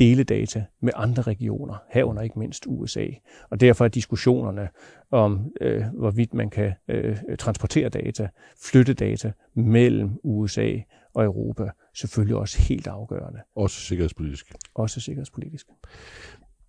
[0.01, 3.07] dele data med andre regioner, herunder ikke mindst USA.
[3.51, 4.69] Og derfor er diskussionerne
[5.11, 8.29] om, øh, hvorvidt man kan øh, transportere data,
[8.65, 10.73] flytte data mellem USA
[11.15, 13.39] og Europa, selvfølgelig også helt afgørende.
[13.57, 14.55] Også sikkerhedspolitisk.
[14.75, 15.67] Også sikkerhedspolitisk.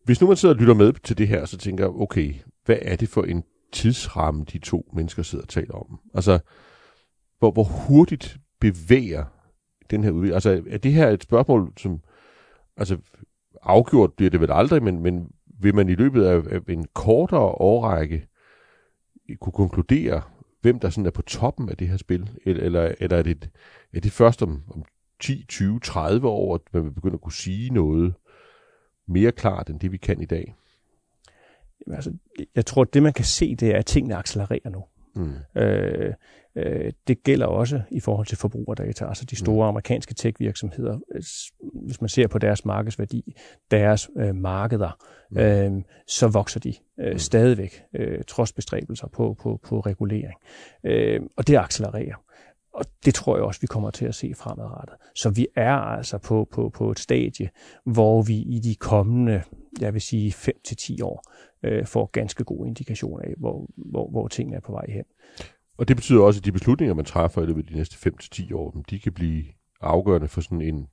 [0.06, 2.34] Hvis nu man sidder og lytter med til det her, så tænker jeg, okay,
[2.65, 6.00] hvad er det for en tidsramme, de to mennesker sidder og taler om?
[6.13, 6.39] Altså,
[7.39, 9.26] hvor, hvor hurtigt bevæger
[9.91, 10.34] den her udvikling?
[10.34, 12.02] Altså, er det her et spørgsmål, som
[12.82, 12.98] altså
[13.62, 17.39] afgjort bliver det vel aldrig, men, men vil man i løbet af, af en kortere
[17.39, 18.28] årrække
[19.41, 20.22] kunne konkludere,
[20.62, 22.30] hvem der sådan er på toppen af det her spil?
[22.46, 23.50] Eller, eller, eller er, det,
[23.94, 24.84] er det først om, om
[25.20, 28.13] 10, 20, 30 år, at man vil begynde at kunne sige noget
[29.08, 30.56] mere klart, end det vi kan i dag?
[31.86, 32.13] Jamen, altså,
[32.56, 34.86] jeg tror, at det man kan se, det er, at tingene accelererer nu.
[35.15, 35.62] Mm.
[35.62, 36.13] Øh,
[36.55, 39.69] øh, det gælder også i forhold til forbrugerdata, altså de store mm.
[39.69, 40.99] amerikanske tech-virksomheder.
[41.85, 43.35] Hvis man ser på deres markedsværdi,
[43.71, 44.97] deres øh, markeder,
[45.31, 45.37] mm.
[45.37, 47.17] øh, så vokser de øh, mm.
[47.17, 50.35] stadigvæk, øh, trods bestræbelser på, på, på regulering.
[50.83, 52.15] Øh, og det accelererer.
[52.73, 54.95] Og det tror jeg også, vi kommer til at se fremadrettet.
[55.15, 57.49] Så vi er altså på, på, på et stadie,
[57.85, 59.43] hvor vi i de kommende,
[59.81, 61.23] jeg vil sige 5-10 år,
[61.63, 65.03] øh, får ganske gode indikationer af, hvor, hvor, hvor tingene er på vej hen.
[65.82, 68.56] Og det betyder også, at de beslutninger, man træffer i løbet af de næste 5-10
[68.56, 69.44] år, de kan blive
[69.82, 70.88] afgørende for sådan en,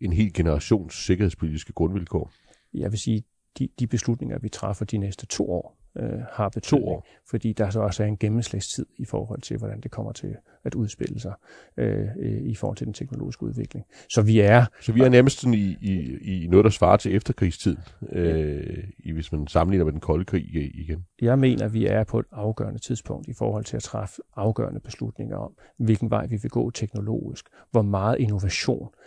[0.00, 2.32] en hel generations sikkerhedspolitiske grundvilkår.
[2.74, 3.22] Jeg vil sige,
[3.58, 6.84] de, de beslutninger, vi træffer de næste to år, øh, har betydning.
[6.84, 7.06] To år.
[7.30, 10.74] Fordi der så også er en gennemslagstid i forhold til, hvordan det kommer til at
[10.74, 11.32] udspille sig
[11.76, 12.06] øh,
[12.42, 13.86] i forhold til den teknologiske udvikling.
[14.08, 14.64] Så vi er...
[14.80, 17.76] Så vi er nærmest sådan i, i, i noget, der svarer til efterkrigstid,
[18.12, 21.06] øh, i, hvis man sammenligner med den kolde krig igen.
[21.22, 25.36] Jeg mener, vi er på et afgørende tidspunkt i forhold til at træffe afgørende beslutninger
[25.36, 29.05] om, hvilken vej vi vil gå teknologisk, hvor meget innovation øh,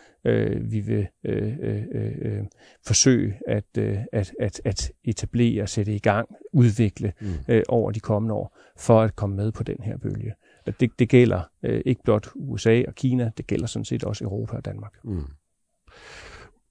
[0.62, 2.44] vi vil øh, øh, øh,
[2.86, 7.28] forsøge at, øh, at, at, at etablere, sætte i gang, udvikle mm.
[7.48, 10.34] øh, over de kommende år, for at komme med på den her bølge.
[10.80, 14.58] Det, det gælder øh, ikke blot USA og Kina, det gælder sådan set også Europa
[14.58, 14.94] og Danmark.
[15.04, 15.24] Mm.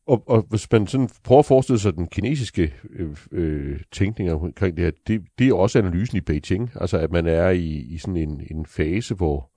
[0.06, 4.76] Og, og hvis man sådan prøver at forestille sig den kinesiske øh, øh, tænkning omkring
[4.76, 7.98] det her, det, det er også analysen i Beijing, altså at man er i, i
[7.98, 9.50] sådan en, en fase, hvor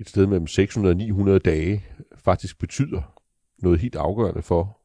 [0.00, 1.84] et sted mellem 600 og 900 dage
[2.16, 3.22] faktisk betyder
[3.58, 4.78] noget helt afgørende for,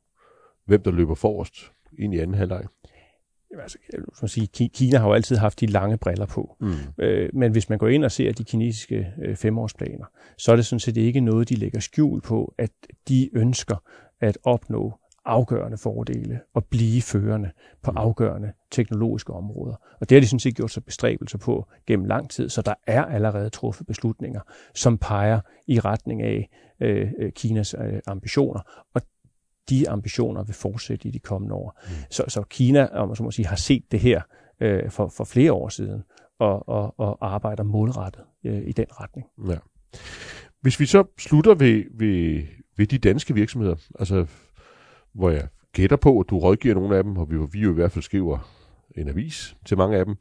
[0.66, 2.64] hvem der løber forrest ind i anden halvleg.
[3.52, 3.78] Jamen, altså,
[4.22, 6.56] jeg sige, Kina har jo altid haft de lange briller på.
[6.60, 7.04] Mm.
[7.04, 10.06] Øh, men hvis man går ind og ser de kinesiske øh, femårsplaner,
[10.38, 12.72] så er det sådan set ikke noget, de lægger skjul på, at
[13.08, 13.76] de ønsker
[14.22, 14.94] at opnå
[15.26, 17.98] afgørende fordele og blive førende på mm.
[17.98, 19.76] afgørende teknologiske områder.
[20.02, 22.74] Og det har de sådan set gjort sig bestræbelser på gennem lang tid, så der
[22.88, 24.42] er allerede truffet beslutninger,
[24.76, 28.62] som peger i retning af øh, øh Kinas øh, ambitioner.
[28.94, 29.02] Og
[29.70, 31.80] de ambitioner vil fortsætte i de kommende år.
[31.84, 31.94] Mm.
[32.10, 34.22] Så, så Kina om man så må sige, har set det her
[34.60, 36.04] øh, for, for flere år siden
[36.40, 39.28] og, og, og arbejder målrettet øh, i den retning.
[39.48, 39.58] Ja.
[40.62, 42.44] Hvis vi så slutter ved, ved,
[42.78, 44.26] ved de danske virksomheder, altså
[45.14, 47.74] hvor jeg gætter på, at du rådgiver nogle af dem, og vi, vi jo i
[47.74, 48.50] hvert fald skriver
[48.98, 50.16] en avis til mange af dem,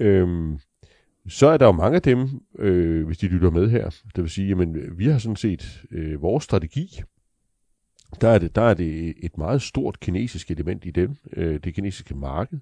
[0.00, 0.58] øhm,
[1.28, 4.30] så er der jo mange af dem, øh, hvis de lytter med her, det vil
[4.30, 7.00] sige, jamen, vi har sådan set øh, vores strategi,
[8.20, 11.16] der er, det, der er det et meget stort kinesisk element i dem.
[11.32, 12.58] Øh, det kinesiske marked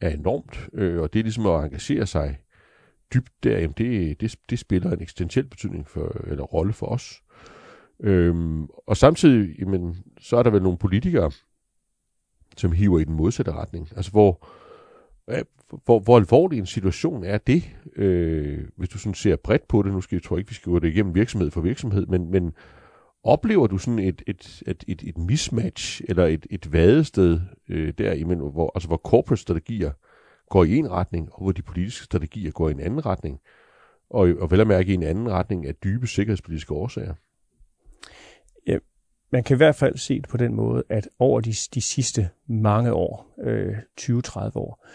[0.00, 2.38] er enormt, øh, og det er ligesom at engagere sig
[3.14, 7.22] dybt der, jamen det, det, det spiller en eksistentiel betydning for, eller rolle for os.
[8.00, 11.30] Øhm, og samtidig, jamen, så er der vel nogle politikere,
[12.56, 13.88] som hiver i den modsatte retning.
[13.96, 14.46] Altså hvor,
[15.84, 19.92] hvor, hvor alvorlig en situation er det, øh, hvis du sådan ser bredt på det,
[19.92, 22.52] nu skal jeg tror ikke, vi skal gå det igennem virksomhed for virksomhed, men, men
[23.24, 28.50] oplever du sådan et, et, et, et, et mismatch, eller et, et vadested øh, der,
[28.50, 29.90] hvor, altså hvor corporate strategier
[30.50, 33.40] går i en retning, og hvor de politiske strategier går i en anden retning,
[34.10, 37.14] og, og vel at mærke i en anden retning af dybe sikkerhedspolitiske årsager?
[38.66, 38.78] Ja,
[39.34, 42.28] man kan i hvert fald se det på den måde, at over de, de sidste
[42.46, 44.86] mange år, øh, 20-30 år,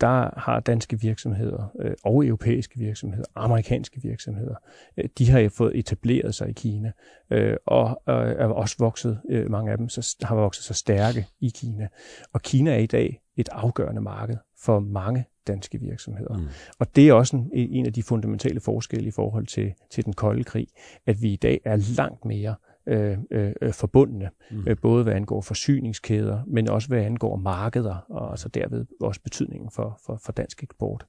[0.00, 4.54] der har danske virksomheder øh, og europæiske virksomheder, amerikanske virksomheder,
[4.96, 6.92] øh, de har fået etableret sig i Kina,
[7.30, 11.26] øh, og øh, er også vokset, øh, mange af dem så, har vokset sig stærke
[11.40, 11.88] i Kina.
[12.32, 16.38] Og Kina er i dag et afgørende marked for mange danske virksomheder.
[16.38, 16.48] Mm.
[16.78, 20.12] Og det er også en, en af de fundamentale forskelle i forhold til, til den
[20.12, 20.66] kolde krig,
[21.06, 24.64] at vi i dag er langt mere øh, øh, forbundne, mm.
[24.66, 29.70] øh, både hvad angår forsyningskæder, men også hvad angår markeder, og altså derved også betydningen
[29.70, 31.06] for, for, for dansk eksport.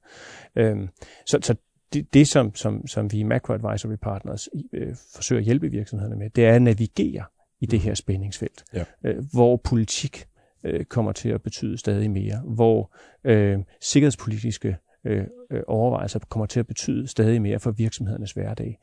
[0.56, 0.88] Øh,
[1.26, 1.54] så, så
[1.92, 6.16] det, det som, som, som vi i Macro Advisory Partners øh, forsøger at hjælpe virksomhederne
[6.16, 7.24] med, det er at navigere
[7.60, 7.84] i det mm.
[7.84, 8.84] her spændingsfelt, ja.
[9.04, 10.26] øh, hvor politik
[10.64, 16.60] øh, kommer til at betyde stadig mere, hvor øh, sikkerhedspolitiske øh, øh overvejelser kommer til
[16.60, 18.78] at betyde stadig mere for virksomhedernes hverdag.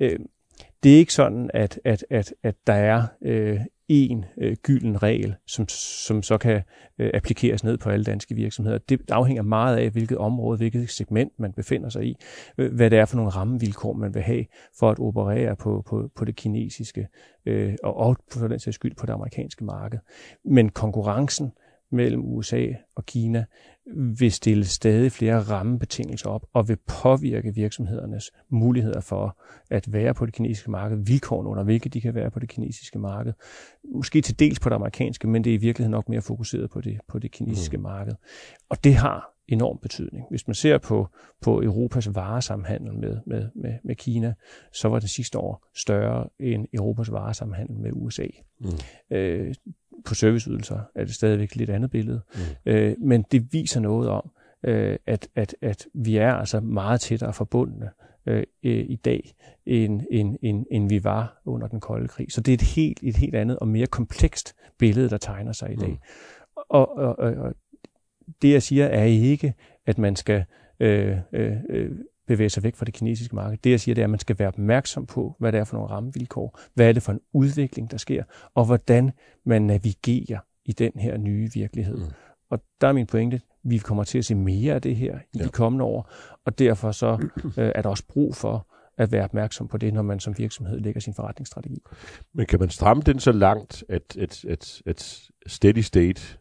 [0.00, 0.18] Øh,
[0.82, 5.34] det er ikke sådan, at, at, at, at der er øh, en øh, gylden regel,
[5.46, 5.68] som,
[6.06, 6.62] som så kan
[6.98, 8.78] øh, applikeres ned på alle danske virksomheder.
[8.78, 12.16] Det afhænger meget af, hvilket område, hvilket segment man befinder sig i,
[12.58, 14.44] øh, hvad det er for nogle rammevilkår, man vil have
[14.78, 17.08] for at operere på, på, på det kinesiske
[17.46, 19.98] øh, og, og for den sags skyld på det amerikanske marked.
[20.44, 21.52] Men konkurrencen
[21.90, 23.44] mellem USA og Kina
[24.18, 29.38] vil stille stadig flere rammebetingelser op og vil påvirke virksomhedernes muligheder for
[29.70, 32.98] at være på det kinesiske marked, vilkårene under hvilke de kan være på det kinesiske
[32.98, 33.32] marked.
[33.94, 36.80] Måske til dels på det amerikanske, men det er i virkeligheden nok mere fokuseret på
[36.80, 37.82] det, på det kinesiske mm.
[37.82, 38.12] marked.
[38.68, 40.26] Og det har enorm betydning.
[40.30, 41.08] Hvis man ser på,
[41.40, 44.34] på Europas varesamhandel med, med, med, med Kina,
[44.72, 48.26] så var det sidste år større end Europas varesamhandel med USA.
[48.60, 48.68] Mm.
[49.10, 49.54] Øh,
[50.04, 52.20] på serviceydelser er det stadigvæk et lidt andet billede.
[52.34, 52.72] Mm.
[52.72, 54.30] Øh, men det viser noget om,
[54.62, 57.90] øh, at, at, at vi er altså meget tættere forbundne
[58.26, 59.34] øh, i dag,
[59.66, 62.32] end, end, end, end vi var under den kolde krig.
[62.32, 65.72] Så det er et helt, et helt andet og mere komplekst billede, der tegner sig
[65.72, 65.90] i dag.
[65.90, 65.98] Mm.
[66.68, 67.54] Og, og, og
[68.42, 69.54] det jeg siger er ikke,
[69.86, 70.44] at man skal
[70.80, 71.90] øh, øh, øh
[72.26, 73.58] bevæge sig væk fra det kinesiske marked.
[73.64, 75.76] Det jeg siger, det er, at man skal være opmærksom på, hvad det er for
[75.76, 79.10] nogle rammevilkår, hvad er det for en udvikling, der sker, og hvordan
[79.44, 81.96] man navigerer i den her nye virkelighed.
[81.96, 82.12] Mm.
[82.50, 85.38] Og der er min pointe, vi kommer til at se mere af det her i
[85.38, 85.44] ja.
[85.44, 86.10] de kommende år,
[86.44, 88.66] og derfor så øh, er der også brug for
[88.98, 91.82] at være opmærksom på det, når man som virksomhed lægger sin forretningsstrategi.
[92.34, 96.38] Men kan man stramme den så langt, at, at, at, at steady state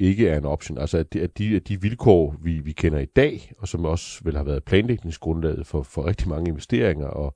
[0.00, 0.78] ikke er en option.
[0.78, 3.84] Altså at de, at de, at de vilkår, vi, vi kender i dag, og som
[3.84, 7.34] også vil have været planlægningsgrundlaget for, for rigtig mange investeringer, og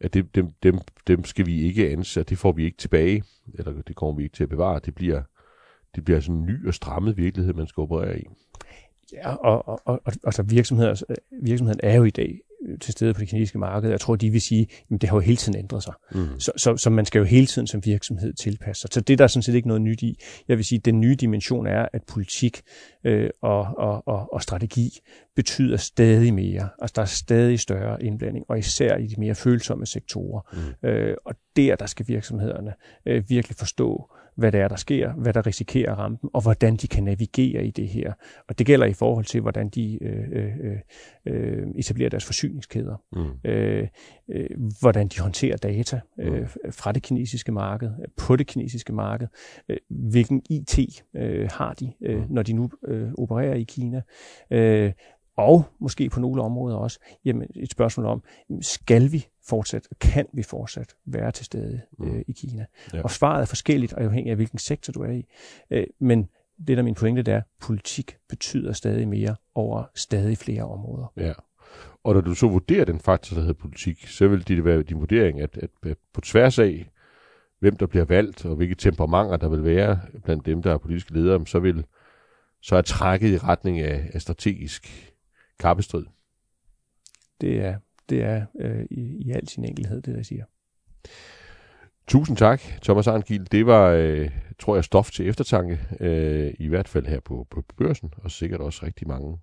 [0.00, 3.22] at det, dem, dem, dem skal vi ikke ansætte, det får vi ikke tilbage,
[3.54, 4.80] eller det kommer vi ikke til at bevare.
[4.84, 5.22] Det bliver,
[5.94, 8.24] det bliver sådan en ny og strammet virkelighed, man skal operere i.
[9.12, 11.02] Ja, og, og, og altså virksomheder,
[11.42, 12.40] virksomheden er jo i dag
[12.80, 13.90] til stede på det kinesiske marked.
[13.90, 15.94] Jeg tror, de vil sige, at det har jo hele tiden ændret sig.
[16.12, 16.40] Mm.
[16.40, 18.90] Så, så, så man skal jo hele tiden som virksomhed tilpasse sig.
[18.92, 20.18] Så det der er sådan set ikke noget nyt i.
[20.48, 22.62] Jeg vil sige, at den nye dimension er, at politik
[23.04, 24.98] øh, og, og, og, og strategi
[25.36, 26.68] betyder stadig mere.
[26.78, 30.40] Altså der er stadig større indblanding, og især i de mere følsomme sektorer.
[30.82, 30.88] Mm.
[30.88, 32.74] Øh, og der, der skal virksomhederne
[33.06, 36.42] øh, virkelig forstå, hvad det er, der sker, hvad der risikerer at ramme dem, og
[36.42, 38.12] hvordan de kan navigere i det her.
[38.48, 40.76] Og det gælder i forhold til, hvordan de øh, øh,
[41.26, 43.50] øh, etablerer deres forsyningskæder, mm.
[43.50, 43.88] øh,
[44.30, 46.46] øh, hvordan de håndterer data øh, mm.
[46.70, 49.28] fra det kinesiske marked, på det kinesiske marked,
[49.68, 52.26] øh, hvilken IT øh, har de, øh, mm.
[52.30, 54.02] når de nu øh, opererer i Kina,
[54.50, 54.92] øh,
[55.38, 58.22] og måske på nogle områder også, jamen et spørgsmål om,
[58.60, 62.10] skal vi fortsat, kan vi fortsat være til stede mm.
[62.10, 62.66] øh, i Kina?
[62.94, 63.02] Ja.
[63.02, 65.26] Og svaret er forskelligt, og afhængig af hvilken sektor du er i.
[65.70, 70.38] Øh, men det der er min pointe, det er, politik betyder stadig mere over stadig
[70.38, 71.12] flere områder.
[71.16, 71.32] Ja.
[72.04, 75.00] Og når du så vurderer den faktor, der hedder politik, så vil det være din
[75.00, 76.90] vurdering, at, at, at på tværs af,
[77.60, 81.12] hvem der bliver valgt, og hvilke temperamenter der vil være blandt dem, der er politiske
[81.12, 81.84] ledere, så vil
[82.60, 85.07] så er trækket i retning af, af strategisk
[85.58, 86.04] kappestrid.
[87.40, 90.44] Det er, det er øh, i, i al sin enkelhed, det jeg siger.
[92.08, 93.46] Tusind tak, Thomas Arngild.
[93.46, 97.64] Det var, øh, tror jeg, stof til eftertanke, øh, i hvert fald her på, på
[97.76, 99.38] børsen, og sikkert også rigtig mange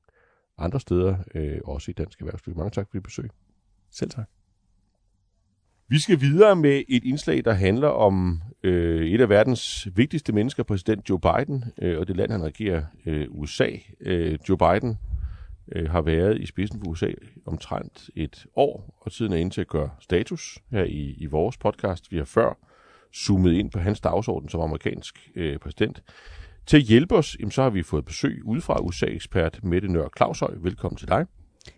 [0.58, 2.56] andre steder, øh, også i dansk erhvervsliv.
[2.56, 3.30] Mange tak for dit besøg.
[3.92, 4.30] Selv tak.
[5.88, 10.64] Vi skal videre med et indslag, der handler om øh, et af verdens vigtigste mennesker,
[10.64, 13.70] præsident Joe Biden, øh, og det land, han regerer, øh, USA.
[14.02, 14.98] Øh, Joe Biden
[15.72, 17.12] øh, har været i spidsen for USA
[17.46, 21.58] omtrent et år, og tiden er inde til at gøre status her i, i vores
[21.58, 22.12] podcast.
[22.12, 22.58] Vi har før
[23.16, 26.04] zoomet ind på hans dagsorden som amerikansk øh, præsident.
[26.66, 30.54] Til at hjælpe os, jamen, så har vi fået besøg udefra USA-ekspert Mette Nør Claushøj.
[30.58, 31.26] Velkommen til dig.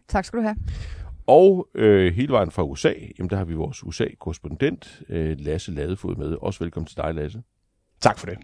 [0.07, 0.55] Tak skal du have.
[1.27, 6.15] Og øh, hele vejen fra USA, jamen, der har vi vores USA-korrespondent, øh, Lasse Ladefod
[6.15, 6.37] med.
[6.41, 7.43] Også velkommen til dig, Lasse.
[8.01, 8.37] Tak for det.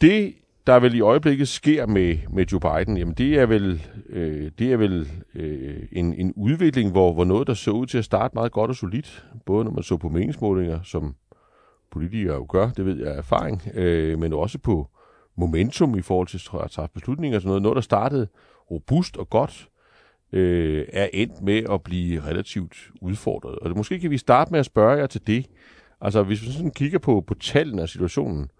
[0.00, 0.34] Det,
[0.66, 4.72] der vel i øjeblikket sker med, med Joe Biden, jamen det er vel, øh, det
[4.72, 8.34] er vel øh, en, en udvikling, hvor, hvor noget, der så ud til at starte
[8.34, 11.14] meget godt og solidt, både når man så på meningsmålinger, som
[11.90, 14.88] politikere jo gør, det ved jeg af erfaring, øh, men også på
[15.36, 17.62] momentum i forhold til at træffe beslutninger og sådan noget.
[17.62, 18.28] Noget, der startede
[18.70, 19.68] robust og godt,
[20.32, 23.58] øh, er endt med at blive relativt udfordret.
[23.58, 25.46] Og det, måske kan vi starte med at spørge jer til det.
[26.00, 28.50] Altså, hvis vi sådan kigger på, på tallene af situationen,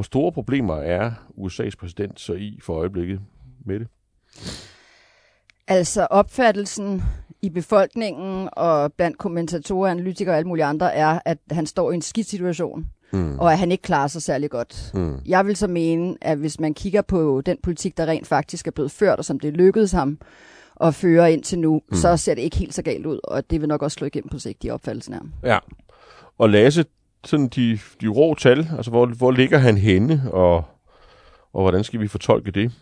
[0.00, 3.20] hvor store problemer er USA's præsident så i for øjeblikket
[3.66, 3.88] med det?
[5.68, 7.02] Altså opfattelsen
[7.42, 11.94] i befolkningen og blandt kommentatorer, analytikere og alle mulige andre er, at han står i
[11.94, 13.38] en skidt situation, mm.
[13.38, 14.90] og at han ikke klarer sig særlig godt.
[14.94, 15.18] Mm.
[15.26, 18.70] Jeg vil så mene, at hvis man kigger på den politik, der rent faktisk er
[18.70, 20.18] blevet ført, og som det lykkedes ham
[20.80, 21.96] at føre indtil nu, mm.
[21.96, 24.28] så ser det ikke helt så galt ud, og det vil nok også slå igennem
[24.28, 25.20] på sigt, de opfattelsen er.
[25.44, 25.58] Ja,
[26.38, 26.84] og Lasse,
[27.24, 30.64] sådan de, de rå tal, altså hvor, hvor ligger han henne, og,
[31.52, 32.72] og hvordan skal vi fortolke det?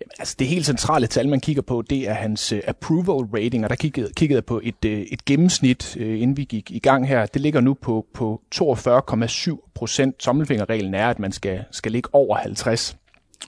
[0.00, 3.64] Jamen, altså det helt centrale tal, man kigger på, det er hans uh, approval rating,
[3.64, 6.78] og der kiggede, kiggede jeg på et, uh, et gennemsnit, uh, inden vi gik i
[6.78, 7.26] gang her.
[7.26, 10.18] Det ligger nu på, på 42,7 procent.
[10.18, 12.96] Tommelfingerreglen er, at man skal, skal ligge over 50.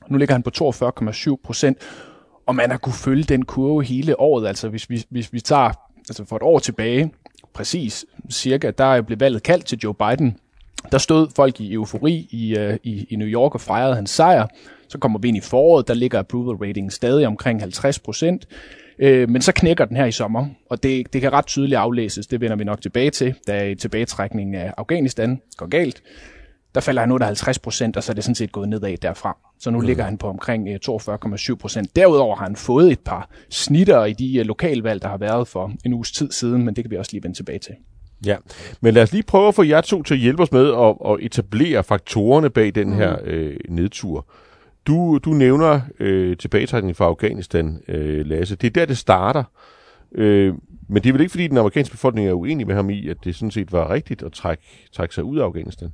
[0.09, 1.79] Nu ligger han på 42,7 procent,
[2.47, 4.47] og man har kunne følge den kurve hele året.
[4.47, 5.73] Altså hvis vi, hvis vi tager
[6.09, 7.11] altså for et år tilbage,
[7.55, 10.37] præcis cirka, der blev valget kaldt til Joe Biden.
[10.93, 14.47] Der stod folk i eufori i, uh, i, i New York og fejrede hans sejr.
[14.89, 18.47] Så kommer vi ind i foråret, der ligger approval rating stadig omkring 50 procent.
[18.99, 22.27] Øh, men så knækker den her i sommer, og det, det kan ret tydeligt aflæses.
[22.27, 26.03] Det vender vi nok tilbage til, da tilbagetrækningen af Afghanistan går galt.
[26.75, 29.37] Der falder han af 50 procent, og så er det sådan set gået nedad derfra.
[29.59, 29.87] Så nu mm.
[29.87, 31.97] ligger han på omkring 42,7 procent.
[31.97, 35.93] Derudover har han fået et par snitter i de lokalvalg, der har været for en
[35.93, 37.75] uges tid siden, men det kan vi også lige vende tilbage til.
[38.27, 38.37] Ja,
[38.81, 41.13] men lad os lige prøve at få jer to til at hjælpe os med at,
[41.13, 44.27] at etablere faktorerne bag den her øh, nedtur.
[44.87, 48.57] Du, du nævner øh, tilbagetrækningen fra Afghanistan, øh, Lasse.
[48.57, 49.45] Det er der, det starter.
[50.13, 50.55] Øh,
[50.89, 53.17] men det er vel ikke, fordi den amerikanske befolkning er uenig med ham i, at
[53.25, 55.93] det sådan set var rigtigt at trække, trække sig ud af Afghanistan?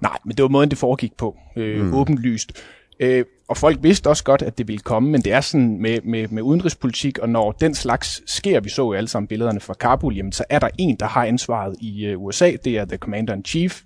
[0.00, 1.36] Nej, men det var måden, det foregik på.
[1.56, 1.94] Øh, mm.
[1.94, 2.52] Åbenlyst.
[3.00, 5.98] Øh, og folk vidste også godt, at det ville komme, men det er sådan med,
[6.04, 9.74] med, med udenrigspolitik, og når den slags sker, vi så jo alle sammen billederne fra
[9.74, 12.96] Kabul, jamen, så er der en, der har ansvaret i uh, USA, det er The
[12.96, 13.82] Commander-in-Chief,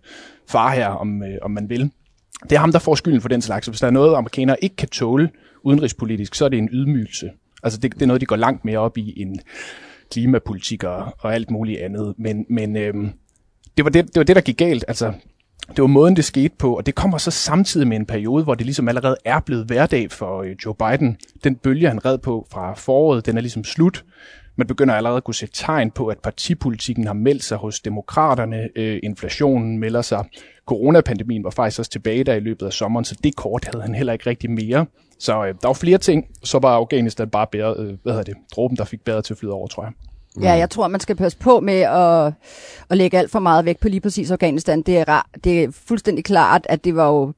[0.49, 1.91] far her, om, øh, om man vil.
[2.43, 3.67] Det er ham, der får skylden for den slags.
[3.67, 5.31] Hvis der er noget, amerikanere ikke kan tåle
[5.63, 7.31] udenrigspolitisk, så er det en ydmygelse.
[7.63, 9.39] Altså det, det er noget, de går langt mere op i end
[10.11, 12.15] klimapolitik og, og alt muligt andet.
[12.19, 13.11] Men, men øhm,
[13.77, 14.85] det, var det, det var det, der gik galt.
[14.89, 15.13] Altså,
[15.77, 18.55] det var måden, det skete på, og det kommer så samtidig med en periode, hvor
[18.55, 21.17] det ligesom allerede er blevet hverdag for øh, Joe Biden.
[21.45, 24.05] Den bølge, han red på fra foråret, den er ligesom slut.
[24.57, 28.69] Man begynder allerede at kunne se tegn på, at partipolitikken har meldt sig hos demokraterne.
[28.77, 30.25] Øh, inflationen melder sig.
[30.67, 33.95] Coronapandemien var faktisk også tilbage der i løbet af sommeren, så det kort havde han
[33.95, 34.87] heller ikke rigtig mere.
[35.19, 36.27] Så øh, der var flere ting.
[36.43, 39.39] Så var Afghanistan bare bedre, øh, hvad hedder det, dråben, der fik bedre til at
[39.39, 39.93] flyde over, tror jeg.
[40.43, 42.33] Ja, jeg tror, man skal passe på med at,
[42.91, 44.83] at lægge alt for meget vægt på lige præcis Afghanistan.
[44.83, 47.33] Det er, rar, det er fuldstændig klart, at det var jo,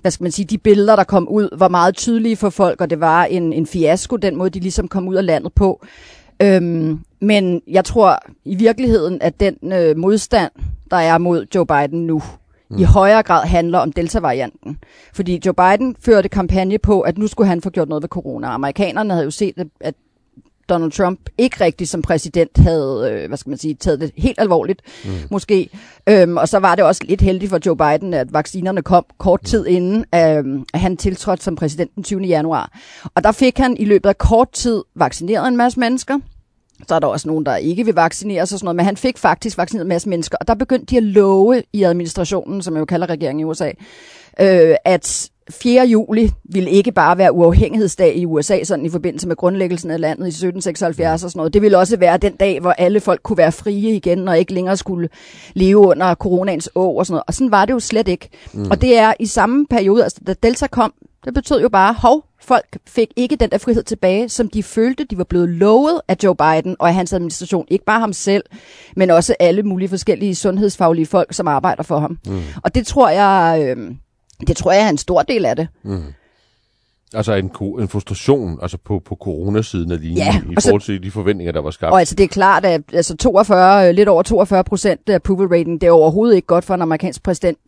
[0.00, 2.90] hvad skal man sige, de billeder, der kom ud, var meget tydelige for folk, og
[2.90, 5.86] det var en, en fiasko, den måde, de ligesom kom ud af landet på.
[6.42, 10.52] Øhm, men jeg tror i virkeligheden, at den øh, modstand,
[10.90, 12.22] der er mod Joe Biden nu,
[12.70, 12.78] mm.
[12.78, 14.78] i højere grad handler om Delta-varianten.
[15.14, 18.46] Fordi Joe Biden førte kampagne på, at nu skulle han få gjort noget ved corona.
[18.54, 19.94] Amerikanerne havde jo set, at
[20.68, 24.40] Donald Trump ikke rigtig som præsident havde, øh, hvad skal man sige, taget det helt
[24.40, 25.10] alvorligt, mm.
[25.30, 25.68] måske.
[26.08, 29.40] Øhm, og så var det også lidt heldigt for Joe Biden, at vaccinerne kom kort
[29.44, 29.74] tid mm.
[29.74, 32.22] inden, øh, at han tiltrådte som præsident den 20.
[32.22, 32.78] januar.
[33.14, 36.18] Og der fik han i løbet af kort tid vaccineret en masse mennesker.
[36.88, 38.96] Så er der også nogen, der ikke vil vaccinere sig og sådan noget, men han
[38.96, 40.38] fik faktisk vaccineret en masse mennesker.
[40.40, 43.70] Og der begyndte de at love i administrationen, som jeg jo kalder regeringen i USA,
[44.40, 45.86] øh, at 4.
[45.86, 50.26] juli ville ikke bare være uafhængighedsdag i USA, sådan i forbindelse med grundlæggelsen af landet
[50.26, 51.54] i 1776 og sådan noget.
[51.54, 54.54] Det ville også være den dag, hvor alle folk kunne være frie igen, og ikke
[54.54, 55.08] længere skulle
[55.54, 57.24] leve under coronaens å og sådan noget.
[57.26, 58.28] Og sådan var det jo slet ikke.
[58.52, 58.70] Mm.
[58.70, 60.92] Og det er i samme periode, altså da Delta kom,
[61.24, 65.04] det betød jo bare, hov, folk fik ikke den der frihed tilbage, som de følte,
[65.04, 67.66] de var blevet lovet af Joe Biden og af hans administration.
[67.68, 68.44] Ikke bare ham selv,
[68.96, 72.18] men også alle mulige forskellige sundhedsfaglige folk, som arbejder for ham.
[72.26, 72.40] Mm.
[72.62, 73.94] Og det tror jeg, øh,
[74.40, 75.68] det tror jeg er en stor del af det.
[75.82, 76.02] Mm.
[77.14, 81.10] Altså en, en frustration altså på, på coronasiden af linjen Ja, i forhold til de
[81.10, 81.92] forventninger, der var skabt.
[81.92, 85.80] Og altså det er klart, at altså 42, øh, lidt over 42 procent approval rating,
[85.80, 87.58] det er overhovedet ikke godt for en amerikansk præsident.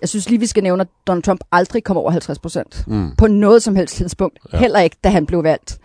[0.00, 2.84] Jeg synes lige, vi skal nævne, at Donald Trump aldrig kom over 50 procent.
[2.86, 3.10] Mm.
[3.18, 4.38] På noget som helst tidspunkt.
[4.52, 4.58] Ja.
[4.58, 5.78] Heller ikke, da han blev valgt.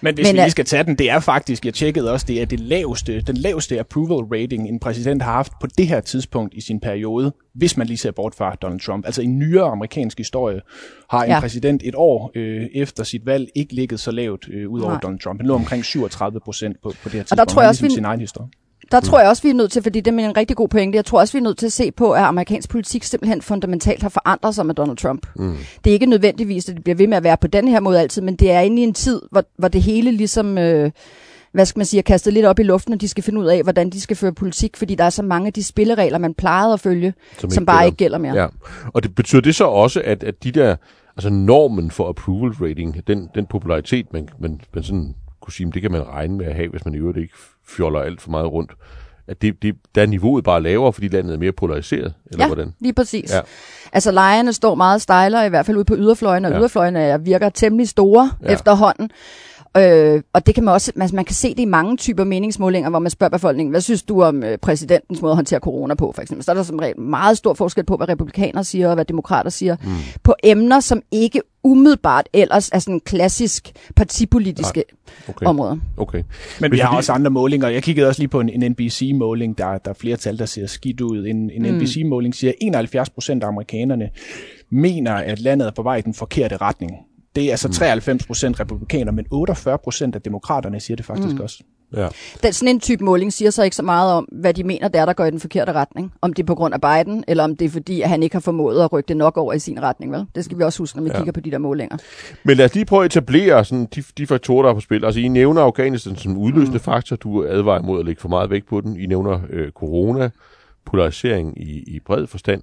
[0.00, 2.42] Men hvis Men vi lige skal tage den, det er faktisk, jeg tjekkede også, det
[2.42, 6.54] er det laveste, den laveste approval rating, en præsident har haft på det her tidspunkt
[6.54, 9.06] i sin periode, hvis man lige ser bort fra Donald Trump.
[9.06, 10.60] Altså i nyere amerikansk historie
[11.10, 11.40] har en Ja.
[11.40, 15.00] præsident et år øh, efter sit valg ikke ligget så lavt øh, ud over Nej.
[15.00, 15.40] Donald Trump.
[15.40, 17.50] Han lå omkring 37 procent på, på det her der tidspunkt.
[17.50, 18.48] tror jeg Han er også, ligesom vi- sin egen historie.
[18.92, 20.96] Der tror jeg også, vi er nødt til, fordi det er en rigtig god pointe,
[20.96, 24.02] jeg tror også, vi er nødt til at se på, at amerikansk politik simpelthen fundamentalt
[24.02, 25.26] har forandret sig med Donald Trump.
[25.36, 25.56] Mm.
[25.84, 28.00] Det er ikke nødvendigvis, at det bliver ved med at være på den her måde
[28.00, 30.58] altid, men det er inde i en tid, hvor, hvor det hele ligesom...
[30.58, 30.90] Øh,
[31.52, 33.62] hvad skal man sige, kastet lidt op i luften, og de skal finde ud af,
[33.62, 36.72] hvordan de skal føre politik, fordi der er så mange af de spilleregler, man plejede
[36.72, 37.86] at følge, som, ikke bare gælder.
[37.86, 38.34] ikke gælder mere.
[38.34, 38.46] Ja.
[38.94, 40.76] Og det betyder det så også, at, at de der,
[41.16, 45.14] altså normen for approval rating, den, den popularitet, man, man, man sådan
[45.52, 47.34] sige, det kan man regne med at have, hvis man i øvrigt ikke
[47.68, 48.72] fjoller alt for meget rundt,
[49.28, 52.48] at det, det, der er niveauet bare lavere, fordi landet er mere polariseret, eller ja,
[52.48, 52.74] hvordan?
[52.80, 53.32] lige præcis.
[53.34, 53.40] Ja.
[53.92, 56.58] Altså lejrene står meget stejlere, i hvert fald ude på yderfløjene, og Ja.
[56.58, 58.52] yderfløjene er- virker temmelig store ja.
[58.52, 59.10] efterhånden.
[59.78, 62.90] Øh, og det kan man også, man, man kan se det i mange typer meningsmålinger,
[62.90, 66.12] hvor man spørger befolkningen, hvad synes du om øh, præsidentens måde at håndtere corona på,
[66.12, 66.44] for eksempel.
[66.44, 69.50] Så er der som regel meget stor forskel på, hvad republikanere siger, og hvad demokrater
[69.50, 69.90] siger, mm.
[70.22, 74.84] på emner, som ikke umiddelbart ellers er sådan klassisk partipolitiske
[75.28, 75.46] Okay.
[75.46, 75.76] områder.
[75.96, 76.22] okay.
[76.60, 77.68] Men vi har også andre målinger.
[77.68, 80.66] Jeg kiggede også lige på en, en NBC-måling, der, der er flere tal, der ser
[80.66, 81.26] skidt ud.
[81.26, 81.78] En, en mm.
[81.78, 84.10] NBC-måling siger, at 71 procent af amerikanerne
[84.70, 86.92] mener, at landet er på vej i den forkerte retning.
[87.38, 91.40] Det er altså 93 procent republikaner, men 48 procent af demokraterne siger det faktisk mm.
[91.40, 91.62] også.
[91.96, 92.08] Ja.
[92.42, 95.00] Den, sådan en type måling siger så ikke så meget om, hvad de mener, der
[95.00, 96.12] er, der går i den forkerte retning.
[96.20, 98.34] Om det er på grund af Biden, eller om det er fordi, at han ikke
[98.34, 100.12] har formået at rykke det nok over i sin retning.
[100.12, 100.26] Vel?
[100.34, 101.16] Det skal vi også huske, når vi Ja.
[101.16, 101.96] kigger på de der målinger.
[102.44, 105.04] Men lad os lige prøve at etablere sådan, de, de faktorer, der er på spil.
[105.04, 106.84] Altså, I nævner Afghanistan som udløsende mm.
[106.84, 107.16] faktor.
[107.16, 108.96] Du advarer imod at lægge for meget vægt på den.
[109.00, 110.30] I nævner øh, corona,
[110.86, 112.62] polarisering i, i bred forstand.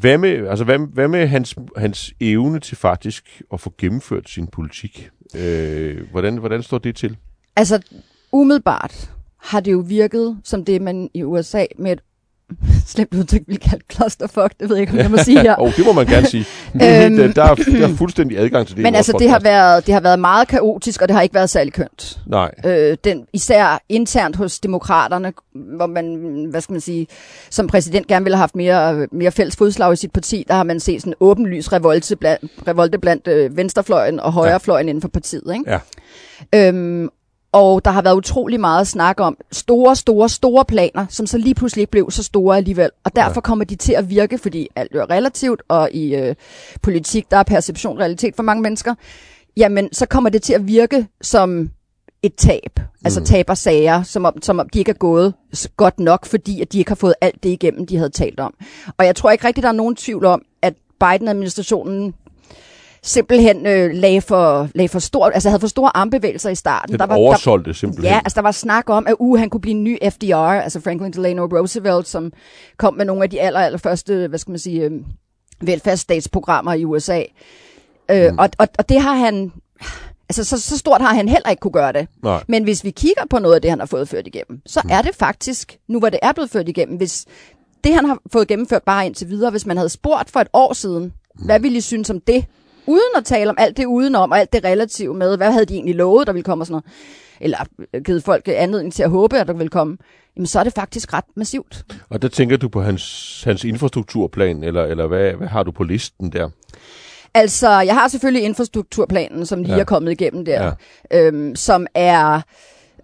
[0.00, 4.46] Hvad med, altså, hvad, hvad med hans, hans evne til faktisk at få gennemført sin
[4.46, 5.10] politik?
[5.36, 7.16] Øh, hvordan, hvordan står det til?
[7.56, 7.82] Altså,
[8.32, 12.00] umiddelbart har det jo virket som det, man i USA med et
[12.86, 14.52] slemt udtryk vil kalde clusterfuck.
[14.60, 15.56] Det ved jeg ikke, om jeg må sige her.
[15.62, 16.44] Oh, det må man gerne sige.
[16.72, 17.18] Helt, Øhm.
[17.20, 18.82] øh, der, er, der er fuldstændig adgang til det.
[18.82, 19.44] Men altså, det har, podcast.
[19.52, 22.18] været, det har været meget kaotisk, og det har ikke været særlig kønt.
[22.26, 22.50] Nej.
[22.64, 25.32] Øh, den, især internt hos demokraterne,
[25.76, 27.06] hvor man, hvad skal man sige,
[27.50, 30.64] som præsident gerne ville have haft mere, mere fælles fodslag i sit parti, der har
[30.64, 34.90] man set sådan en åbenlys revolte blandt, revolte blandt øh, venstrefløjen og højrefløjen ja.
[34.90, 35.54] inden for partiet.
[35.54, 35.80] Ikke?
[36.52, 36.68] Ja.
[36.68, 37.08] Øhm,
[37.56, 41.54] og der har været utrolig meget snak om store, store, store planer, som så lige
[41.54, 42.90] pludselig ikke blev så store alligevel.
[43.04, 43.40] Og derfor ja.
[43.40, 46.34] kommer de til at virke, fordi alt er relativt, og i øh,
[46.82, 48.94] politik, der er perception realitet for mange mennesker.
[49.56, 51.70] Jamen, så kommer det til at virke som
[52.22, 52.80] et tab.
[53.04, 55.34] Altså tabersager, som om, som om de ikke er gået
[55.76, 58.54] godt nok, fordi at de ikke har fået alt det igennem, de havde talt om.
[58.98, 62.14] Og jeg tror ikke rigtigt, der er nogen tvivl om, at Biden-administrationen
[63.06, 66.92] simpelthen øh, lagde, for, lagde for stor, altså havde for store armbevægelser i starten.
[66.92, 68.12] Den der var, oversolgte der, simpelthen.
[68.12, 70.80] Ja, altså der var snak om, at uh, han kunne blive en ny FDR, altså
[70.80, 72.32] Franklin Delano Roosevelt, som
[72.76, 74.90] kom med nogle af de aller, aller første, hvad skal man sige, øh,
[75.60, 77.22] velfærdsstatsprogrammer i USA.
[78.10, 78.38] Øh, Mm.
[78.38, 79.52] og, og, og det har han,
[80.28, 82.06] altså så, så stort har han heller ikke kunne gøre det.
[82.22, 82.44] Nej.
[82.48, 84.90] Men hvis vi kigger på noget af det, han har fået ført igennem, så Mm.
[84.90, 87.24] er det faktisk, nu hvor det er blevet ført igennem, hvis
[87.84, 90.72] det, han har fået gennemført bare indtil videre, hvis man havde spurgt for et år
[90.72, 91.44] siden, Mm.
[91.44, 92.44] hvad ville I synes om det?
[92.86, 95.74] Uden at tale om alt det udenom, og alt det relative med, hvad havde de
[95.74, 96.84] egentlig lovet, der ville komme og sådan noget,
[97.40, 97.58] eller
[97.94, 99.96] øh, givet folk anledning til at håbe, at der ville komme,
[100.36, 101.84] jamen så er det faktisk ret massivt.
[102.10, 105.82] Og der tænker du på hans, hans infrastrukturplan, eller, eller hvad, hvad har du på
[105.84, 106.48] listen der?
[107.34, 109.80] Altså, jeg har selvfølgelig infrastrukturplanen, som lige Ja.
[109.80, 110.72] er kommet igennem der,
[111.10, 111.18] ja.
[111.26, 112.40] øhm, som er...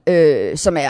[0.07, 0.81] Øh, som er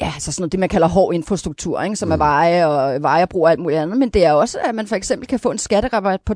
[0.00, 1.96] ja, altså sådan noget, det, man kalder hård infrastruktur, ikke?
[1.96, 2.12] som mm.
[2.12, 3.98] er veje og veje og alt muligt andet.
[3.98, 6.34] Men det er også, at man for eksempel kan få en skatterabat på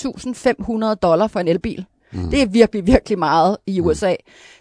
[0.00, 1.84] 12.500 dollar for en elbil.
[2.12, 2.30] Mm.
[2.30, 4.14] Det er virkelig, virkelig meget i USA.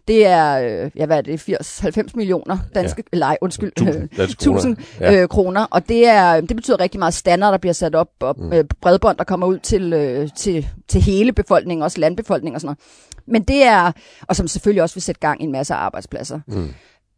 [0.08, 3.20] Det er, øh, ja, hvad er det, 80-90 millioner danske, ja.
[3.20, 4.58] nej, undskyld, Tusind danske kroner.
[4.58, 5.22] 1000 Ja.
[5.22, 5.66] øh, kroner.
[5.72, 8.54] Og det, er, det betyder rigtig meget standard, der bliver sat op, og mm.
[8.54, 12.68] øh, bredbånd, der kommer ud til, øh, til, til hele befolkningen, også landbefolkningen og sådan
[12.68, 12.80] noget.
[13.26, 13.92] Men det er,
[14.28, 16.40] og som selvfølgelig også vil sætte gang i en masse arbejdspladser.
[16.48, 16.74] Mm.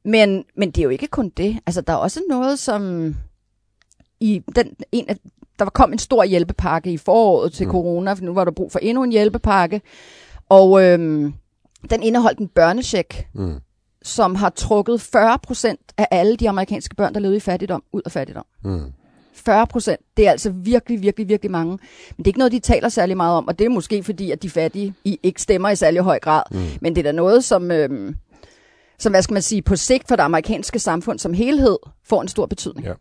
[0.06, 1.60] Men, men det er jo ikke kun det.
[1.66, 3.16] Altså, der er også noget, som
[4.20, 5.16] i den, en af,
[5.60, 7.72] der kom en stor hjælpepakke i foråret til mm.
[7.72, 9.82] corona, for nu var der brug for endnu en hjælpepakke.
[10.50, 11.34] Og øhm,
[11.90, 13.60] den indeholdt en børnecheck, Mm.
[14.04, 18.02] som har trukket 40 procent af alle de amerikanske børn, der levede i fattigdom, ud
[18.06, 18.46] af fattigdom.
[18.64, 18.92] Mm.
[19.34, 20.00] 40 procent.
[20.18, 21.72] Det er altså virkelig, virkelig, virkelig mange.
[21.72, 24.32] Men det er ikke noget, de taler særlig meget om, og det er måske fordi,
[24.32, 26.44] at de fattige i ikke stemmer i særlig høj grad.
[26.52, 26.58] Mm.
[26.82, 28.16] Men det er da noget, som, øhm,
[29.00, 32.28] som, hvad skal man sige, på sigt for det amerikanske samfund som helhed, får en
[32.28, 32.88] stor betydning.
[32.88, 32.94] Ja.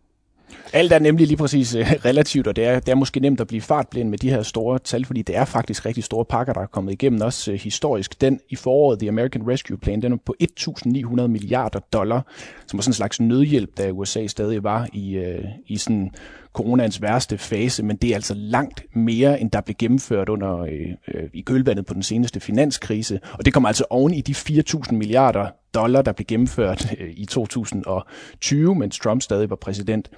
[0.73, 3.47] Alt er nemlig lige præcis øh, relativt, og det er, det er måske nemt at
[3.47, 6.61] blive fartblind med de her store tal, fordi det er faktisk rigtig store pakker, der
[6.61, 8.21] er kommet igennem, også øh, historisk.
[8.21, 12.27] Den i foråret, The American Rescue Plan, den er på 1.900 milliarder dollar,
[12.67, 16.11] som var sådan en slags nødhjælp, da USA stadig var i, øh, i sådan
[16.53, 20.71] coronans værste fase, men det er altså langt mere, end der blev gennemført under øh,
[21.15, 24.95] øh, i kølvandet på den seneste finanskrise, og det kommer altså oven i de 4.000
[24.95, 30.11] milliarder dollar, der blev gennemført øh, i 2020, mens Trump stadig var præsident.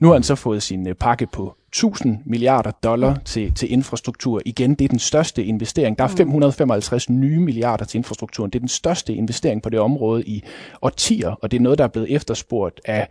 [0.00, 4.40] Nu har han så fået sin øh, pakke på 1000 milliarder dollar til, til infrastruktur.
[4.44, 5.98] Igen, det er den største investering.
[5.98, 8.50] Der er 555 nye milliarder til infrastrukturen.
[8.50, 10.44] Det er den største investering på det område i
[10.82, 13.08] årtier, og det er noget, der er blevet efterspurgt af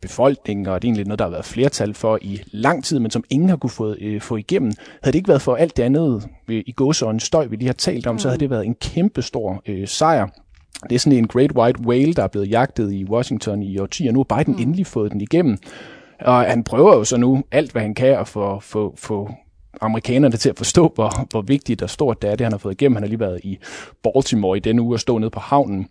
[0.00, 3.10] befolkningen, og det er egentlig noget, der har været flertal for i lang tid, men
[3.10, 4.72] som ingen har kunne få, øh, få igennem.
[5.02, 7.72] Havde det ikke været for alt det andet øh, i gåsøjne støj, vi lige har
[7.72, 10.28] talt om, så havde det været en kæmpe stor øh, sejr.
[10.90, 14.12] Det er sådan en great white whale, der er blevet jagtet i Washington i årtier.
[14.12, 15.58] Nu har Biden endelig fået den igennem.
[16.24, 19.30] Og han prøver jo så nu alt, hvad han kan at få, få, få
[19.80, 22.72] amerikanerne til at forstå, hvor, hvor vigtigt og stort det er, det han har fået
[22.72, 22.96] igennem.
[22.96, 23.58] Han har lige været i
[24.02, 25.88] Baltimore i denne uge og stå nede på havnen,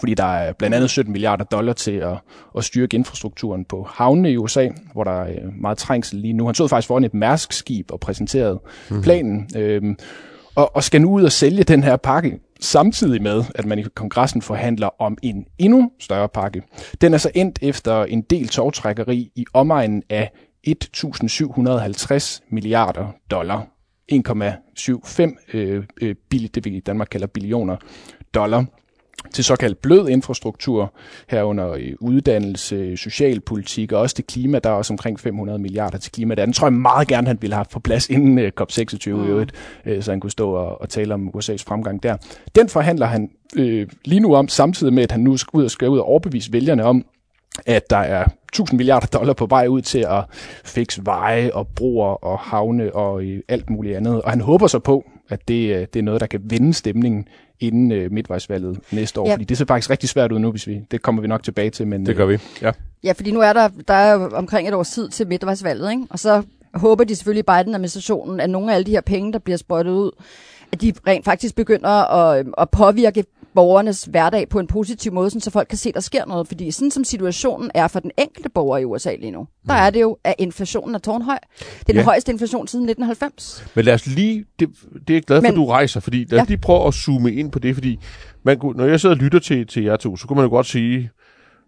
[0.00, 2.16] fordi der er blandt andet 17 milliarder dollar til at,
[2.56, 6.46] at styrke infrastrukturen på havnene i USA, hvor der er meget trængsel lige nu.
[6.46, 9.02] Han stod faktisk foran et Mærsk-skib og præsenterede mm-hmm.
[9.02, 9.96] planen, øhm,
[10.54, 13.82] og, og skal nu ud og sælge den her pakke, samtidig med, at man i
[13.94, 16.62] kongressen forhandler om en endnu større pakke.
[17.00, 20.30] Den er så endt efter en del togtrækkeri i omegnen af
[20.68, 23.66] 1.750 milliarder dollar.
[24.12, 27.76] 1,75 øh, øh, billig, det vi i Danmark kalder billioner
[28.34, 28.64] dollar
[29.32, 30.94] til såkaldt blød infrastruktur,
[31.28, 34.58] herunder uddannelse, socialpolitik og også det klima.
[34.58, 36.34] Der er også omkring 500 milliarder til klima.
[36.34, 39.24] Den tror jeg meget gerne, han ville have på plads inden øh, COP26 mm.
[39.24, 39.52] i øvrigt,
[39.86, 42.16] øh, så han kunne stå og, og tale om USA's fremgang der.
[42.54, 45.70] Den forhandler han øh, lige nu om, samtidig med, at han nu skal ud og
[45.70, 47.04] skal ud og overbevise vælgerne om,
[47.66, 50.24] at der er 1000 milliarder dollar på vej ud til at
[50.64, 54.22] fikse veje og broer og havne og øh, alt muligt andet.
[54.22, 57.28] Og han håber så på, at det, øh, det er noget, der kan vende stemningen
[57.60, 59.28] inden øh, midtvejsvalget næste år.
[59.28, 59.34] Ja.
[59.34, 61.70] Fordi det ser faktisk rigtig svært ud nu, hvis vi, det kommer vi nok tilbage
[61.70, 61.86] til.
[61.86, 62.72] Men, Det gør vi, ja.
[63.04, 66.02] Ja, fordi nu er der, der er omkring et års tid til midtvejsvalget, ikke?
[66.10, 66.42] og så
[66.74, 69.90] håber de selvfølgelig i Biden-administrationen, at nogle af alle de her penge, der bliver sprøjtet
[69.90, 70.10] ud,
[70.72, 73.24] at de rent faktisk begynder at, at påvirke
[73.54, 76.48] borgernes hverdag på en positiv måde, sådan så folk kan se, at der sker noget.
[76.48, 79.90] Fordi sådan som situationen er for den enkelte borger i USA lige nu, der er
[79.90, 81.38] det jo, at inflationen er tårnhøj.
[81.58, 82.02] Det er den Ja.
[82.04, 83.66] højeste inflation siden 1990.
[83.74, 86.18] Men lad os lige, det, det er jeg glad for, Men- at du rejser, fordi
[86.30, 86.44] lad os Ja.
[86.48, 87.98] lige prøve at zoome ind på det, fordi
[88.42, 90.50] man kunne, når jeg sidder og lytter til, til jer to, så kunne man jo
[90.50, 91.10] godt sige,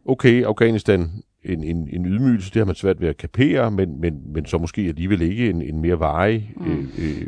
[0.09, 1.11] okay, Afghanistan,
[1.47, 4.59] en, en, en ydmygelse, det har man svært ved at kapere, men, men, men så
[4.59, 6.89] måske alligevel ikke en, en mere varig mm.
[6.99, 7.27] øh,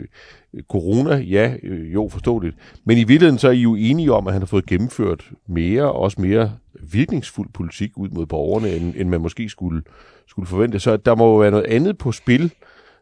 [0.55, 2.57] øh, corona, ja, øh, jo, forståeligt.
[2.85, 5.83] Men i virkeligheden så er I jo enige om, at han har fået gennemført mere,
[5.83, 6.53] og også mere
[6.93, 9.83] virkningsfuld politik ud mod borgerne, end, end man måske skulle,
[10.27, 10.79] skulle forvente.
[10.79, 12.53] Så der må jo være noget andet på spil,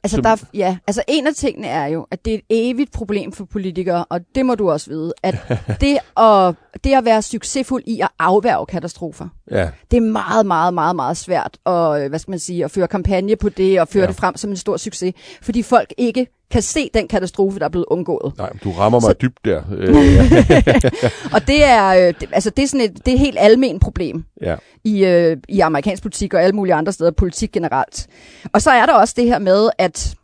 [0.07, 2.43] Altså, Som- der er, ja, altså en af tingene er jo, at det er et
[2.71, 5.35] evigt problem for politikere, og det må du også vide, at
[5.81, 6.55] det at,
[6.85, 11.17] det at være succesfuld i at afværge katastrofer, ja, det er meget, meget, meget, meget
[11.17, 14.07] svært at, hvad skal man sige, at føre kampagne på det og føre ja.
[14.07, 17.69] det frem som en stor succes, fordi folk ikke kan se den katastrofe, der er
[17.69, 18.33] blevet undgået.
[18.39, 19.63] nej, du rammer mig Så- dybt der.
[19.79, 23.37] Øh, Og det er, øh, det, altså det er sådan et, det er et helt
[23.41, 24.57] almen problem ja.
[24.85, 28.07] i, øh, i amerikansk politik og alle mulige andre steder, politik generelt.
[28.53, 30.15] Og så er der også det her med, at,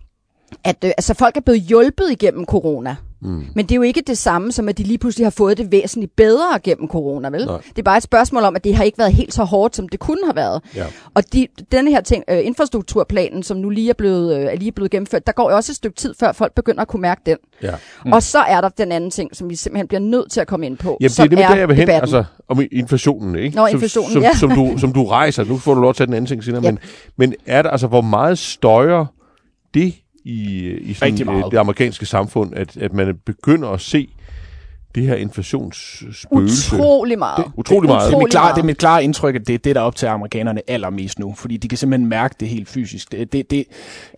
[0.64, 2.97] at øh, altså folk er blevet hjulpet igennem corona.
[3.25, 3.45] Mm.
[3.55, 5.73] Men det er jo ikke det samme, som at de lige pludselig har fået det
[5.73, 7.47] væsentligt bedre gennem corona, vel?
[7.47, 7.59] Nej.
[7.68, 9.89] Det er bare et spørgsmål om, at det har ikke været helt så hårdt, som
[9.89, 10.62] det kunne have været.
[10.77, 10.85] Ja.
[11.14, 14.73] Og de, denne her ting, øh, infrastrukturplanen, som nu lige er, blevet, øh, er lige
[14.73, 17.20] blevet gennemført, der går jo også et stykke tid, før folk begynder at kunne mærke
[17.27, 17.37] den.
[17.62, 17.75] Ja.
[18.05, 18.12] Mm.
[18.12, 20.66] Og så er der den anden ting, som vi simpelthen bliver nødt til at komme
[20.66, 22.03] ind på, Jamen, det er som det der, jeg vil hen, debatten.
[22.14, 23.57] altså om inflationen, ikke?
[23.57, 24.35] Nå, Som- inflationen, som, ja.
[24.35, 25.45] som, du, som du rejser.
[25.45, 26.70] Nu får du lov at tage den anden ting senere, Ja.
[26.70, 26.79] men,
[27.16, 29.07] men er der, altså, hvor meget støjer
[29.75, 29.95] det
[30.25, 31.45] i, i sådan, Rigtig meget.
[31.45, 34.09] øh, det amerikanske samfund, at, at man begynder at se
[34.95, 36.77] det her inflationsspøgelse?
[36.77, 37.37] Utrolig meget.
[37.47, 38.09] Det- utrolig meget.
[38.11, 40.12] Det er, mit klare, det er mit klare indtryk, at det er det, der optager
[40.12, 43.12] amerikanerne allermest nu, fordi de kan simpelthen mærke det helt fysisk.
[43.12, 43.64] Det, det, det,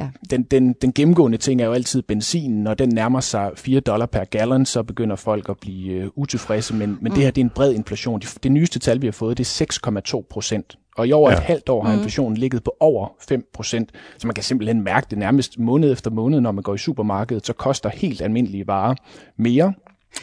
[0.01, 0.09] ja.
[0.31, 4.07] den, den, den gennemgående ting er jo altid benzinen, når den nærmer sig 4 dollar
[4.07, 7.11] per gallon, så begynder folk at blive uh, utilfredse, men, men mm.
[7.11, 8.21] det her det er en bred inflation.
[8.21, 10.79] Det, det nyeste tal, vi har fået, det er 6,2 procent.
[10.97, 11.37] Og i over Ja.
[11.37, 15.07] et halvt år har inflationen ligget på over 5 procent, så man kan simpelthen mærke
[15.11, 18.95] det nærmest måned efter måned, når man går i supermarkedet, så koster helt almindelige varer
[19.37, 19.73] mere.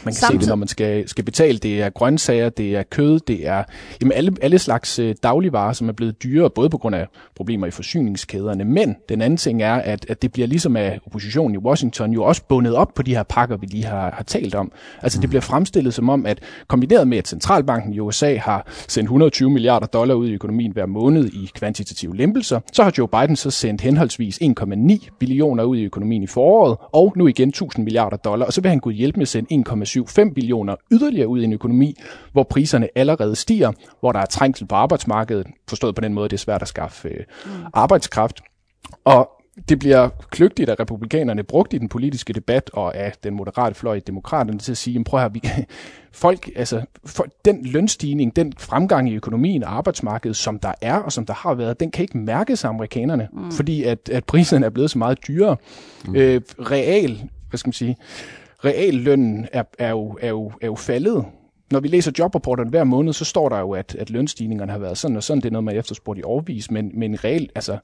[0.06, 0.42] Man kan Samtidig.
[0.42, 1.58] se det, når man skal, skal betale.
[1.58, 3.64] Det er grøntsager, det er kød, det er
[4.02, 7.68] jamen alle, alle slags øh, dagligvarer, som er blevet dyrere, både på grund af problemer
[7.68, 8.64] i forsyningskæderne.
[8.64, 12.24] Men den anden ting er, at, at det bliver ligesom af oppositionen i Washington jo
[12.24, 14.72] også bundet op på de her pakker, vi lige har, har talt om.
[15.02, 15.22] Altså mm.
[15.22, 19.50] det bliver fremstillet som om, at kombineret med, at centralbanken i USA har sendt 120
[19.50, 23.52] milliarder dollar ud i økonomien hver måned i kvantitative lempelser, så har Joe Biden så
[23.52, 28.46] sendt henholdsvis 1,9 billioner ud i økonomien i foråret, og nu igen 1000 milliarder dollar,
[28.46, 29.54] og så vil han kunne hjælpe med at sende
[29.84, 31.96] 1,75 billioner yderligere ud i en økonomi,
[32.32, 36.34] hvor priserne allerede stiger, hvor der er trængsel på arbejdsmarkedet, forstået på den måde, det
[36.34, 37.26] er svært at skaffe øh,
[37.74, 38.42] arbejdskraft.
[39.06, 39.30] Og
[39.70, 43.96] det bliver kløgtigt af republikanerne brugt i den politiske debat og af den moderate fløj
[43.96, 45.42] i demokraterne til at sige, prøv at vi
[46.12, 51.12] folk, altså, for, den lønstigning, den fremgang i økonomien og arbejdsmarkedet, som der er og
[51.12, 53.52] som der har været, den kan ikke mærkes af amerikanerne, mm.
[53.52, 55.58] fordi at, at priserne er blevet så meget dyrere.
[56.08, 56.16] Mm.
[56.16, 57.98] Øh, real, hvad skal man sige,
[58.66, 61.26] reallønnen er, er, jo, er, jo, er jo faldet
[61.72, 64.98] når vi læser jobrapporterne hver måned, så står der jo, at, at lønstigningerne har været
[64.98, 65.42] sådan og sådan.
[65.42, 67.78] Det er noget, man efterspurgt i overvis, men, men reelt, altså,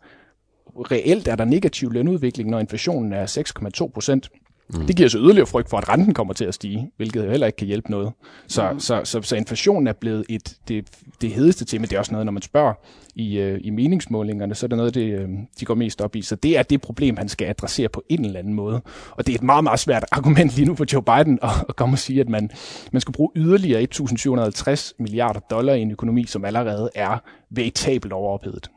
[0.75, 3.43] reelt er der negativ lønudvikling, når inflationen er
[3.81, 4.29] 6,2 procent.
[4.69, 4.87] Mm.
[4.87, 7.47] Det giver så yderligere frygt for, at renten kommer til at stige, hvilket jo heller
[7.47, 8.11] ikke kan hjælpe noget.
[8.47, 8.79] Så, mm.
[8.79, 10.87] så, så, så inflationen er blevet et, det,
[11.21, 11.85] det hedeste tema.
[11.85, 12.73] Det er også noget, når man spørger
[13.15, 16.21] i, øh, i meningsmålingerne, så er det noget, det, øh, de går mest op i.
[16.21, 18.81] Så det er det problem, han skal adressere på en eller anden måde.
[19.11, 21.75] Og det er et meget, meget svært argument lige nu for Joe Biden at, at
[21.75, 22.49] komme og sige, at man,
[22.91, 27.17] man skal bruge yderligere 1.750 milliarder dollar i en økonomi, som allerede er
[27.49, 28.69] veritabelt overophedet.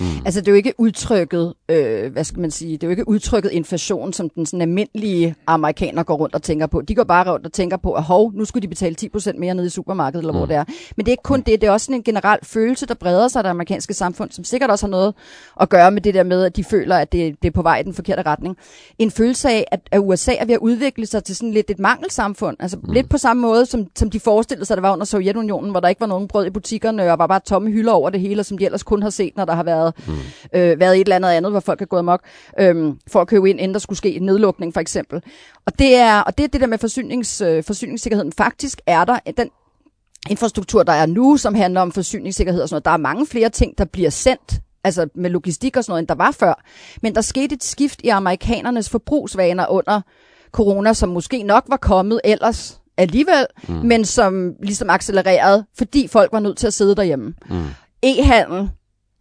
[0.00, 0.06] Mm.
[0.24, 3.08] Altså det er jo ikke udtrykket, øh, hvad skal man sige, det er jo ikke
[3.08, 6.80] udtrykket inflation, som den sådan almindelige amerikaner går rundt og tænker på.
[6.80, 9.54] De går bare rundt og tænker på, at hov, nu skulle de betale 10% mere
[9.54, 10.38] nede i supermarkedet, eller mm.
[10.38, 10.64] hvor det er.
[10.96, 13.28] Men det er ikke kun det, det er også sådan en generel følelse, der breder
[13.28, 15.14] sig af det amerikanske samfund, som sikkert også har noget
[15.60, 17.78] at gøre med det der med, at de føler, at det, det er på vej
[17.78, 18.56] i den forkerte retning.
[18.98, 21.78] En følelse af, at, at USA er ved at udvikle sig til sådan lidt et
[21.78, 22.56] mangelsamfund.
[22.60, 22.92] Altså mm.
[22.92, 25.88] lidt på samme måde, som, som de forestillede sig, det var under Sovjetunionen, hvor der
[25.88, 28.58] ikke var nogen brød i butikkerne, og var bare tomme hylder over det hele, som
[28.58, 30.58] de ellers kun har set, når der har været været, mm.
[30.58, 32.20] øh, været et eller andet andet, hvor folk er gået amok,
[32.60, 35.22] øh, for at købe ind, inden der skulle ske en nedlukning for eksempel.
[35.66, 38.32] Og det er, og det, er det der med forsynings, øh, forsyningssikkerheden.
[38.32, 39.48] Faktisk er der den
[40.30, 42.84] infrastruktur, der er nu, som handler om forsyningssikkerhed og sådan noget.
[42.84, 46.08] Der er mange flere ting, der bliver sendt altså med logistik og sådan noget, end
[46.08, 46.64] der var før.
[47.02, 50.00] Men der skete et skift i amerikanernes forbrugsvaner under
[50.52, 53.74] corona, som måske nok var kommet ellers alligevel, mm.
[53.74, 57.34] men som ligesom accelererede, fordi folk var nødt til at sidde derhjemme.
[57.50, 57.64] Mm.
[58.02, 58.70] E-handel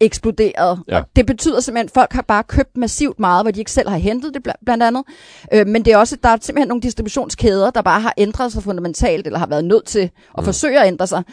[0.02, 0.80] eksploderet.
[0.88, 1.02] Ja.
[1.16, 3.98] Det betyder simpelthen, at folk har bare købt massivt meget, hvor de ikke selv har
[3.98, 5.04] hentet det blandt andet.
[5.54, 8.64] Øh, men det er også, der er simpelthen nogle distributionskæder, der bare har ændret sig
[8.64, 10.44] fundamentalt, eller har været nødt til at mm.
[10.44, 11.24] forsøge at ændre sig.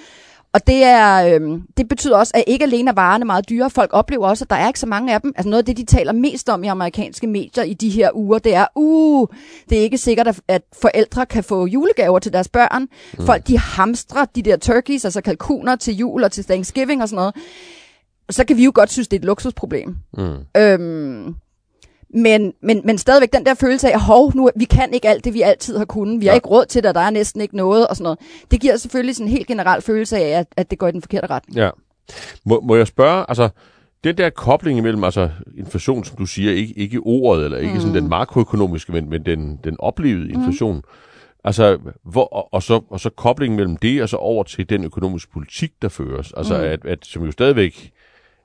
[0.52, 3.90] Og det, er, øh, det betyder også, at ikke alene er varerne meget dyre, folk
[3.92, 5.32] oplever også, at der er ikke så mange af dem.
[5.36, 8.38] Altså noget af det, de taler mest om i amerikanske medier i de her uger,
[8.38, 9.28] det er, uh,
[9.68, 12.86] det er ikke sikkert, at forældre kan få julegaver til deres børn.
[13.18, 13.26] Mm.
[13.26, 17.16] Folk, de hamstrer de der turkeys, altså kalkuner til jul og til Thanksgiving og sådan
[17.16, 17.34] noget
[18.30, 19.96] så kan vi jo godt synes, det er et luksusproblem.
[20.18, 20.36] Mm.
[20.56, 21.34] Øhm,
[22.14, 25.34] men, men, men stadigvæk den der følelse af, hov, nu, vi kan ikke alt det,
[25.34, 26.20] vi altid har kunnet.
[26.20, 26.36] Vi har ja.
[26.36, 28.18] ikke råd til det, og der er næsten ikke noget og sådan noget.
[28.50, 31.02] Det giver selvfølgelig sådan en helt generel følelse af, at, at det går i den
[31.02, 31.56] forkerte retning.
[31.56, 31.70] Ja.
[32.44, 33.48] Må, må jeg spørge, altså,
[34.04, 37.80] den der kobling imellem altså inflation, som du siger, ikke, ikke ordet, eller ikke mm.
[37.80, 40.82] sådan den makroøkonomiske, men, men den, den oplevede inflation, mm.
[41.44, 44.84] Altså, hvor, og, og, så, og så koblingen mellem det, og så over til den
[44.84, 46.32] økonomiske politik, der føres.
[46.36, 46.64] Altså, mm.
[46.64, 47.92] at, at, som jo stadigvæk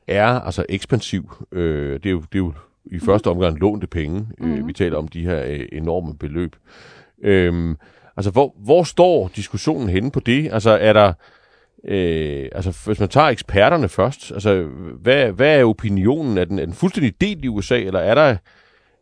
[0.08, 1.32] er altså ekspansiv.
[1.52, 2.54] Øh, det, er jo, det er jo
[2.86, 4.28] i første omgang lånte penge.
[4.40, 4.54] Mm.
[4.54, 6.56] Øh, vi taler om de her øh, enorme beløb.
[7.24, 7.76] Øh,
[8.18, 10.54] altså, hvor, hvor står diskussionen henne på det?
[10.54, 11.14] Altså, er der...
[11.88, 14.64] Øh, altså, hvis man tager eksperterne først, altså,
[15.02, 16.38] hvad, hvad er opinionen?
[16.38, 18.38] Er den, er den fuldstændig delt i USA, eller er der,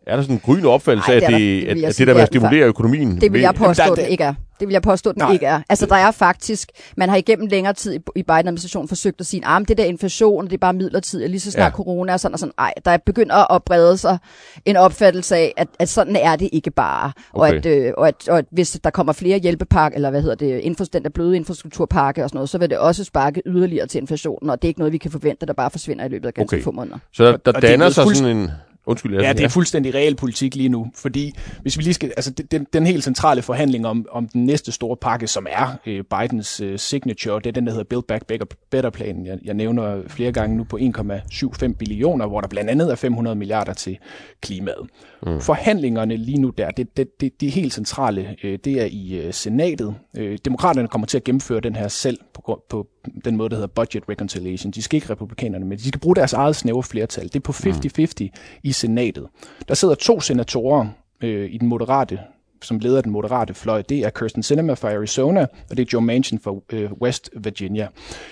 [0.08, 2.22] er der sådan en grønne opfattelse af, at det, det, at, at det der med
[2.22, 3.22] at stimulere økonomien...
[3.22, 4.34] Det vil jeg påstå, det ikke er.
[4.60, 5.62] Det vil jeg påstå, at den ikke er.
[5.70, 9.68] Altså, der er faktisk, man har igennem længere tid i Biden-administrationen forsøgt at sige, at
[9.68, 11.76] det der inflation, det er bare midlertidigt, lige så snart ja.
[11.76, 12.54] corona og sådan og sådan.
[12.58, 14.18] Ej, der begynder at brede sig
[14.66, 17.12] en opfattelse af, at, at sådan er det ikke bare.
[17.34, 17.50] Okay.
[17.50, 20.36] Og, at, øh, og, at, og at hvis der kommer flere hjælpepakke, eller hvad hedder
[20.36, 23.88] det, infos, den der bløde infrastrukturpakke og sådan noget, så vil det også sparke yderligere
[23.88, 26.28] til inflationen, og det er ikke noget, vi kan forvente, der bare forsvinder i løbet
[26.28, 26.64] af ganske okay.
[26.64, 26.98] få måneder.
[27.14, 28.52] Så der, der danner sig sådan en
[28.92, 32.32] Undskyld, ja, det er fuldstændig real politik lige nu, fordi hvis vi lige skal, altså
[32.32, 36.60] den, den helt centrale forhandling om, om den næste store pakke, som er øh, Bidens
[36.60, 39.26] øh, signature, det er den, der hedder Build Back Better, Better Plan.
[39.26, 43.36] Jeg, jeg nævner flere gange nu på 1,75 billioner, hvor der blandt andet er 500
[43.36, 43.98] milliarder til
[44.42, 44.88] klimaet.
[45.26, 45.42] Mm.
[45.42, 49.34] Forhandlingerne lige nu der, det, det, det, det helt centrale, øh, det er i øh,
[49.34, 49.96] senatet.
[50.18, 52.88] Øh, demokraterne kommer til at gennemføre den her selv på, på
[53.26, 54.72] den måde, der hedder budget reconciliation.
[54.72, 57.24] De skal ikke republikanerne, men de skal bruge deres eget snævre flertal.
[57.24, 58.30] Det er på 50-50 mm.
[58.64, 59.28] i senatet.
[59.68, 60.88] Der sidder to senatorer
[61.22, 62.20] øh, i den moderate
[62.62, 66.02] som leder den moderate fløj, det er Kirsten Sinema fra Arizona, og det er Joe
[66.02, 67.88] Manchin fra øh, West Virginia.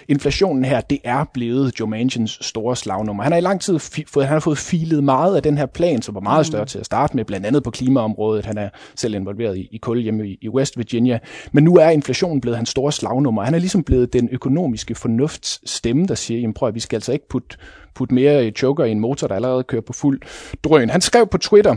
[0.07, 3.23] Inflationen her, det er blevet Joe Manchins store slagnummer.
[3.23, 6.01] Han har i lang tid fået, han har fået filet meget af den her plan,
[6.01, 8.45] som var meget større til at starte med, blandt andet på klimaområdet.
[8.45, 11.19] Han er selv involveret i, i kul hjemme i, i West Virginia.
[11.51, 13.43] Men nu er inflationen blevet hans store slagnummer.
[13.43, 16.97] Han er ligesom blevet den økonomiske fornufts stemme, der siger, jamen prøv at vi skal
[16.97, 17.57] altså ikke putte
[17.95, 20.21] putte mere choker i en motor, der allerede kører på fuld
[20.63, 20.89] drøn.
[20.89, 21.75] Han skrev på Twitter,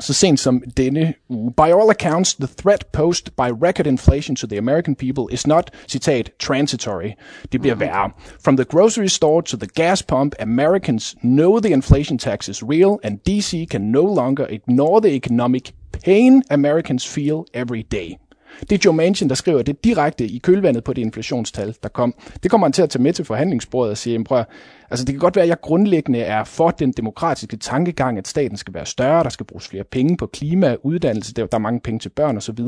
[0.00, 1.52] så sent som um, denne uge.
[1.56, 5.70] By all accounts, the threat posed by record inflation to the American people is not,
[5.88, 7.10] citat, transitory.
[7.52, 8.10] Det bliver værre.
[8.44, 12.98] From the grocery store to the gas pump, Americans know the inflation tax is real,
[13.02, 18.18] and DC can no longer ignore the economic pain Americans feel every day.
[18.60, 22.14] Det er Joe Manchin, der skriver det direkte i kølvandet på det inflationstal, der kom.
[22.42, 24.44] Det kommer han til at tage med til forhandlingsbordet og sige, prøv,
[24.90, 28.56] altså det kan godt være, at jeg grundlæggende er for den demokratiske tankegang, at staten
[28.56, 31.98] skal være større, der skal bruges flere penge på klima, uddannelse, der er mange penge
[31.98, 32.58] til børn osv.,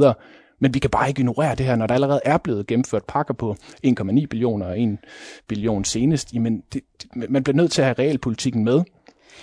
[0.60, 3.34] men vi kan bare ikke ignorere det her, når der allerede er blevet gennemført pakker
[3.34, 3.56] på
[3.86, 4.98] 1,9 billioner og 1
[5.48, 6.34] billion senest.
[6.34, 6.82] Jamen, det,
[7.14, 8.82] man bliver nødt til at have realpolitikken med.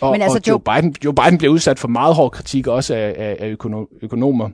[0.02, 2.68] Og, Men altså, og Joe, Joe, Biden, Joe Biden bliver udsat for meget hård kritik
[2.68, 3.56] også af, af, af
[4.02, 4.50] økonomer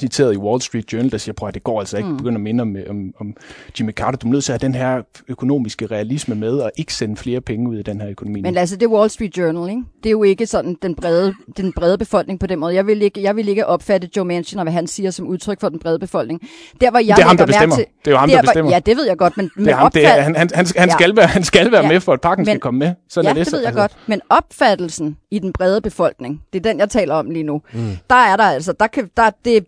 [0.00, 2.16] citeret i Wall Street Journal, der siger, prøv at det går altså ikke, mm.
[2.16, 3.36] begynder at minde om, om, om
[3.78, 4.18] Jimmy Carter.
[4.18, 7.40] Du er nødt til at have den her økonomiske realisme med, og ikke sende flere
[7.40, 8.40] penge ud i den her økonomi.
[8.40, 9.82] Men altså, det er Wall Street Journal, ikke?
[10.02, 12.74] Det er jo ikke sådan den brede, den brede befolkning på den måde.
[12.74, 15.60] Jeg vil, ikke, jeg vil ikke opfatte Joe Manchin og hvad han siger som udtryk
[15.60, 16.40] for den brede befolkning.
[16.80, 17.76] Der, hvor jeg det er ham, der bestemmer.
[17.76, 18.72] Til, det er jo ham, der, der bestemmer.
[18.72, 20.90] Ja, det ved jeg godt, men, det er ham, det er, han, han, han, han,
[20.90, 21.14] skal ja.
[21.14, 21.88] være, han skal være ja.
[21.88, 22.92] med, for at pakken men, skal komme med.
[23.08, 23.80] Sådan ja, er det, det ved jeg altså.
[23.80, 23.96] godt.
[24.06, 27.62] Men opfattelsen i den brede befolkning, det er den, jeg taler om lige nu.
[27.72, 27.96] Mm.
[28.10, 29.66] Der er der altså, der kan, der, det,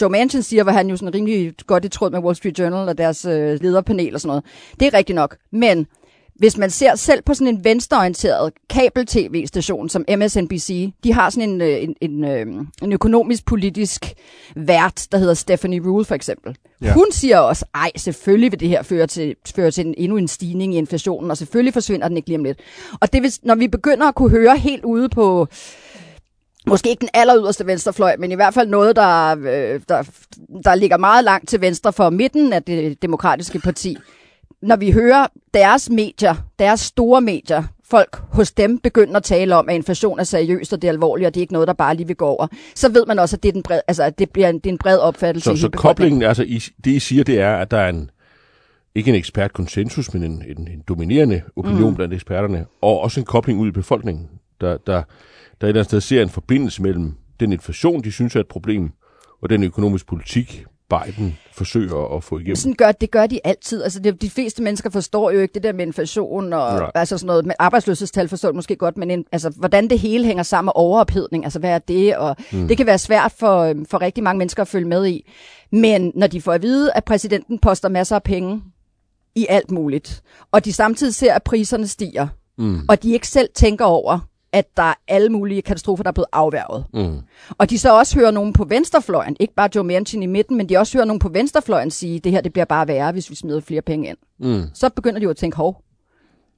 [0.00, 2.88] Joe Manchin siger, hvor han jo sådan rimelig godt i tråd med Wall Street Journal
[2.88, 4.44] og deres øh, lederpanel og sådan noget.
[4.80, 5.36] Det er rigtigt nok.
[5.50, 5.86] Men
[6.34, 11.60] hvis man ser selv på sådan en venstreorienteret kabel-tv-station som MSNBC, de har sådan en,
[11.60, 12.46] øh, en, en, øh,
[12.82, 14.14] en økonomisk politisk
[14.56, 16.56] vært, der hedder Stephanie Rule for eksempel.
[16.82, 16.92] Ja.
[16.92, 20.28] Hun siger også, ej, selvfølgelig vil det her føre til, føre til en, endnu en
[20.28, 22.58] stigning i inflationen, og selvfølgelig forsvinder den ikke lige om lidt.
[23.00, 25.48] Og det vil, når vi begynder at kunne høre helt ude på
[26.66, 30.02] måske ikke den aller yderste venstrefløj, men i hvert fald noget, der, øh, der,
[30.64, 33.96] der ligger meget langt til venstre for midten af det demokratiske parti.
[34.62, 39.68] Når vi hører deres medier, deres store medier, folk hos dem begynder at tale om,
[39.68, 41.94] at inflation er seriøst, og det er alvorligt, og det er ikke noget, der bare
[41.96, 44.18] lige vil gå over, så ved man også, at det er, den bred, altså, at
[44.18, 45.50] det bliver en, det er en bred opfattelse.
[45.50, 48.10] Så, så koblingen, altså I, det I siger, det er, at der er en,
[48.94, 51.96] ikke en ekspertkonsensus, men en, en, en dominerende opinion mm.
[51.96, 54.28] blandt eksperterne, og også en kobling ud i befolkningen,
[54.60, 55.02] der, der,
[55.60, 58.48] der et eller andet sted ser en forbindelse mellem den inflation, de synes er et
[58.48, 58.90] problem,
[59.42, 62.56] og den økonomiske politik, Biden forsøger at få igennem.
[62.56, 63.82] Sådan gør, det gør de altid.
[63.82, 66.90] Altså, det, de fleste mennesker forstår jo ikke det der med inflation og right.
[66.94, 67.46] altså sådan noget.
[67.46, 70.72] Med arbejdsløshedstal forstår de måske godt, men en, altså, hvordan det hele hænger sammen med
[70.74, 72.16] overophedning, altså hvad er det?
[72.16, 72.68] Og mm.
[72.68, 75.30] Det kan være svært for, for rigtig mange mennesker at følge med i.
[75.72, 78.62] Men når de får at vide, at præsidenten poster masser af penge
[79.34, 82.26] i alt muligt, og de samtidig ser, at priserne stiger,
[82.58, 82.80] mm.
[82.88, 84.18] og de ikke selv tænker over,
[84.54, 86.84] at der er alle mulige katastrofer, der er blevet afværget.
[86.94, 87.18] Mm.
[87.58, 90.68] Og de så også hører nogen på venstrefløjen, ikke bare Joe Manchin i midten, men
[90.68, 93.34] de også hører nogen på venstrefløjen sige, det her det bliver bare værre, hvis vi
[93.34, 94.16] smider flere penge ind.
[94.38, 94.62] Mm.
[94.74, 95.82] Så begynder de jo at tænke, hov,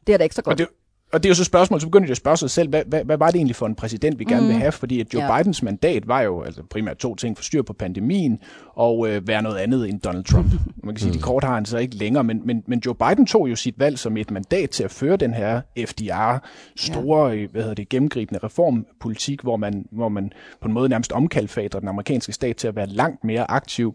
[0.06, 0.52] det er da ikke så godt.
[0.52, 0.68] Og det,
[1.12, 3.04] og det er jo så spørgsmål, så begynder de at spørge sig selv, hvad, hvad,
[3.04, 4.48] hvad var det egentlig for en præsident, vi gerne mm.
[4.48, 4.72] vil have?
[4.72, 5.38] Fordi at Joe ja.
[5.38, 8.38] Bidens mandat var jo altså primært to ting, for styr på pandemien
[8.74, 10.46] og øh, være noget andet end Donald Trump.
[10.84, 11.16] Man kan sige, mm.
[11.16, 13.78] de kort har han så ikke længere, men, men, men Joe Biden tog jo sit
[13.78, 16.38] valg som et mandat til at føre den her FDR,
[16.76, 17.36] store, ja.
[17.36, 21.80] Øh, hvad hedder det, gennemgribende reformpolitik, hvor man, hvor man på en måde nærmest omkalfatrer
[21.80, 23.94] den amerikanske stat til at være langt mere aktiv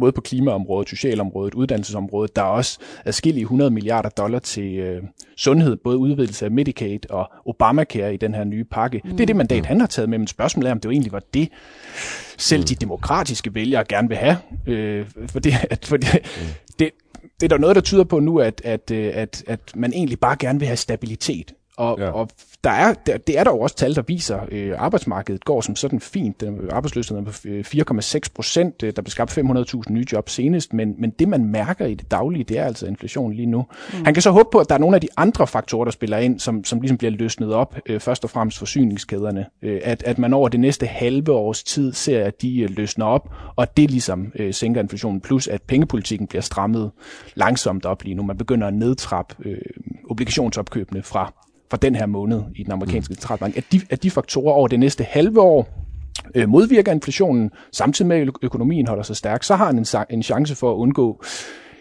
[0.00, 2.36] både på klimaområdet, socialområdet, uddannelsesområdet.
[2.36, 5.02] Der er også adskillige 100 milliarder dollar til øh,
[5.36, 9.00] sundhed, både udvidelse af Medicaid og Obamacare i den her nye pakke.
[9.04, 9.10] Mm.
[9.10, 11.12] Det er det mandat, han har taget med, men spørgsmålet er, om det jo egentlig
[11.12, 11.48] var det,
[12.38, 14.36] selv de demokratiske vælgere gerne vil have.
[14.66, 16.08] Øh, for det, at, for det,
[16.78, 16.90] det,
[17.40, 20.20] det er der noget, der tyder på nu, at, at, øh, at, at man egentlig
[20.20, 21.52] bare gerne vil have stabilitet.
[21.76, 22.10] Og, ja.
[22.10, 22.28] og
[22.64, 25.60] der er, der, det er der jo også tal, der viser, at øh, arbejdsmarkedet går
[25.60, 26.40] som sådan fint.
[26.40, 28.82] Den, arbejdsløsheden er på 4,6 procent.
[28.82, 32.10] Øh, der blev skabt 500.000 nye jobs senest, men, men det, man mærker i det
[32.10, 33.66] daglige, det er altså inflation lige nu.
[33.92, 34.04] Mm.
[34.04, 36.18] Han kan så håbe på, at der er nogle af de andre faktorer, der spiller
[36.18, 39.46] ind, som, som ligesom bliver løsnet op, øh, først og fremmest forsyningskæderne.
[39.62, 43.06] Øh, at, at man over det næste halve års tid ser, at de øh, løsner
[43.06, 45.20] op, og det ligesom øh, sænker inflationen.
[45.20, 46.90] Plus, at pengepolitikken bliver strammet
[47.34, 48.22] langsomt op lige nu.
[48.22, 49.58] Man begynder at nedtrappe øh,
[50.10, 51.32] obligationsopkøbene fra
[51.72, 54.80] fra den her måned i den amerikanske centralbank, at de, at de faktorer over det
[54.80, 55.68] næste halve år
[56.34, 60.22] øh, modvirker inflationen, samtidig med at økonomien holder sig stærk, så har han en, en
[60.22, 61.24] chance for at undgå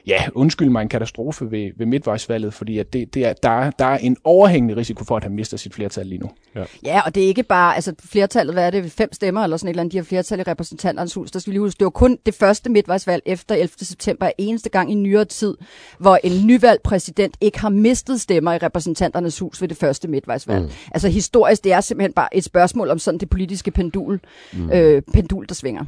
[0.07, 3.71] ja, undskyld mig, en katastrofe ved, ved midtvejsvalget, fordi at det, det er, der, er,
[3.71, 6.29] der er en overhængende risiko for, at han mister sit flertal lige nu.
[6.55, 6.63] Ja.
[6.85, 9.67] ja, og det er ikke bare, altså flertallet, hvad er det, fem stemmer eller sådan
[9.67, 11.31] et eller andet, de har flertal i repræsentanternes hus.
[11.31, 13.69] Der skal vi lige huske, det var kun det første midtvejsvalg efter 11.
[13.81, 15.57] september, eneste gang i nyere tid,
[15.97, 20.61] hvor en nyvalgt præsident ikke har mistet stemmer i repræsentanternes hus ved det første midtvejsvalg.
[20.61, 20.69] Mm.
[20.91, 24.19] Altså historisk, det er simpelthen bare et spørgsmål om sådan det politiske pendul,
[24.53, 24.71] mm.
[24.71, 25.85] øh, pendul der svinger.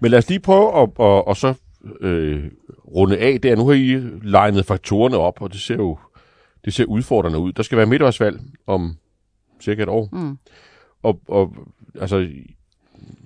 [0.00, 1.54] Men lad os lige prøve at, at, at så
[2.00, 2.44] øh,
[2.86, 3.56] runde af der.
[3.56, 5.98] Nu har I legnet faktorerne op, og det ser jo
[6.64, 7.52] det ser udfordrende ud.
[7.52, 8.96] Der skal være midtvejsvalg om
[9.60, 10.08] cirka et år.
[10.12, 10.38] Mm.
[11.02, 11.56] Og, og
[12.00, 12.28] altså,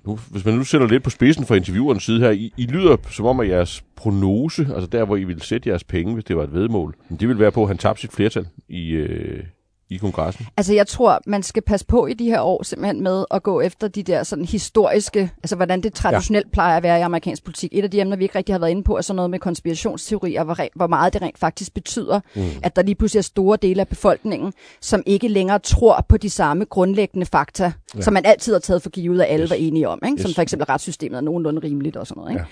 [0.05, 2.97] nu, hvis man nu sætter lidt på spidsen for interviewerens side her, I, I lyder
[3.09, 6.37] som om, at jeres prognose, altså der, hvor I ville sætte jeres penge, hvis det
[6.37, 9.43] var et vedmål, det vil være på, at han tabte sit flertal i, øh,
[9.89, 10.47] i kongressen?
[10.57, 13.61] Altså jeg tror, man skal passe på i de her år simpelthen med at gå
[13.61, 16.53] efter de der sådan historiske, altså hvordan det traditionelt ja.
[16.53, 17.69] plejer at være i amerikansk politik.
[17.73, 19.39] Et af de emner, vi ikke rigtig har været inde på, er sådan noget med
[19.39, 22.41] konspirationsteorier, hvor, hvor meget det rent faktisk betyder, mm.
[22.63, 26.29] at der lige pludselig er store dele af befolkningen, som ikke længere tror på de
[26.29, 28.01] samme grundlæggende fakta, ja.
[28.01, 29.49] som man altid har taget for givet, at alle yes.
[29.49, 29.99] var enige om.
[30.05, 30.15] Ikke?
[30.15, 30.21] Yes.
[30.21, 32.33] Som for eksempel retssystemet er nogenlunde rimeligt og sådan noget.
[32.33, 32.45] Ikke?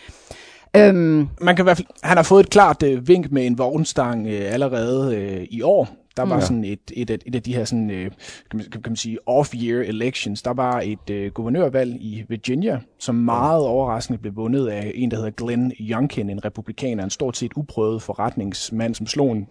[0.76, 0.88] Ja.
[0.88, 3.58] Øhm, Man kan i hvert fald, han har fået et klart øh, vink med en
[3.58, 6.42] vognstang øh, allerede øh, i år, der var mm.
[6.42, 8.12] sådan et, et, et, et af de her sådan, øh,
[8.52, 10.42] kan, man, kan man sige off-year elections.
[10.42, 15.18] Der var et øh, guvernørvalg i Virginia, som meget overraskende blev vundet af en, der
[15.18, 19.48] hedder Glenn Youngkin, en republikaner, en stort set uprøvet forretningsmand, som slog en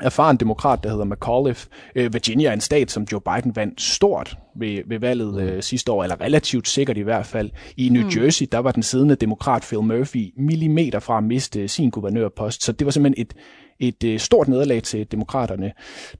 [0.00, 1.68] erfaren demokrat, der hedder McAuliffe.
[1.94, 5.92] Øh, Virginia er en stat, som Joe Biden vandt stort ved, ved valget øh, sidste
[5.92, 7.50] år, eller relativt sikkert i hvert fald.
[7.76, 8.10] I New mm.
[8.16, 12.72] Jersey, der var den siddende demokrat Phil Murphy millimeter fra at miste sin guvernørpost, så
[12.72, 13.34] det var simpelthen et,
[13.80, 15.72] et øh, stort nederlag til demokraterne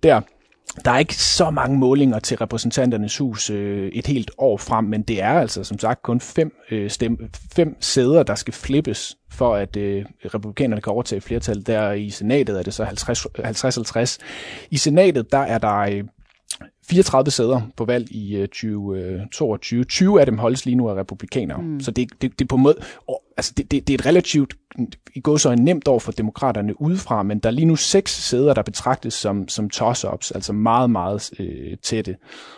[0.03, 0.21] der.
[0.85, 5.03] Der er ikke så mange målinger til repræsentanternes hus øh, et helt år frem, men
[5.03, 9.55] det er altså som sagt kun fem, øh, stem, fem sæder, der skal flippes, for
[9.55, 11.67] at øh, republikanerne kan overtage flertal.
[11.67, 14.67] Der i senatet er det så 50-50.
[14.71, 16.05] I senatet der er der øh,
[16.89, 19.80] 34 sæder på valg i 2022.
[19.80, 21.62] Øh, 20 af dem holdes lige nu af republikanere.
[21.62, 21.80] Mm.
[21.80, 22.76] Så det, det, det er på en måde,
[23.37, 24.55] altså det, det, det er et relativt,
[25.14, 28.55] i går så nemt over for demokraterne udefra, men der er lige nu seks sæder,
[28.55, 32.16] der betragtes som, som toss-ups, altså meget, meget øh, tætte.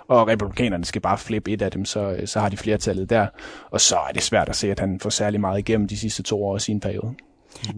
[0.08, 3.26] Og republikanerne skal bare flippe et af dem, så, så har de flertallet der.
[3.70, 6.22] Og så er det svært at se, at han får særlig meget igennem de sidste
[6.22, 7.14] to år i sin periode.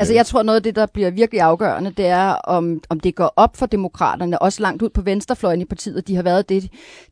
[0.01, 3.15] Altså jeg tror noget af det, der bliver virkelig afgørende, det er, om, om det
[3.15, 6.09] går op for demokraterne, også langt ud på venstrefløjen i partiet.
[6.09, 6.69] De har været det,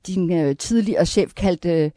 [0.06, 1.90] din øh, tidligere chef kaldte øh,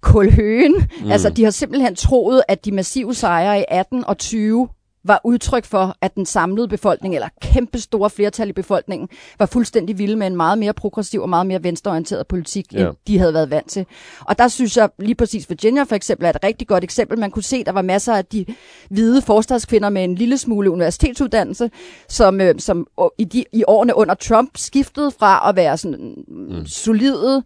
[0.00, 0.74] kulhøen.
[1.02, 1.10] Mm.
[1.10, 4.68] Altså de har simpelthen troet, at de massive sejre i 18 og 20
[5.04, 9.98] var udtryk for, at den samlede befolkning, eller kæmpe store flertal i befolkningen, var fuldstændig
[9.98, 12.86] vilde med en meget mere progressiv og meget mere venstreorienteret politik, ja.
[12.86, 13.86] end de havde været vant til.
[14.20, 17.18] Og der synes jeg lige præcis Virginia for eksempel er et rigtig godt eksempel.
[17.18, 18.46] Man kunne se, der var masser af de
[18.90, 21.70] hvide forstadskvinder med en lille smule universitetsuddannelse,
[22.08, 22.86] som, øh, som
[23.18, 26.66] i, de, i årene under Trump skiftede fra at være sådan mm.
[26.66, 27.42] solide...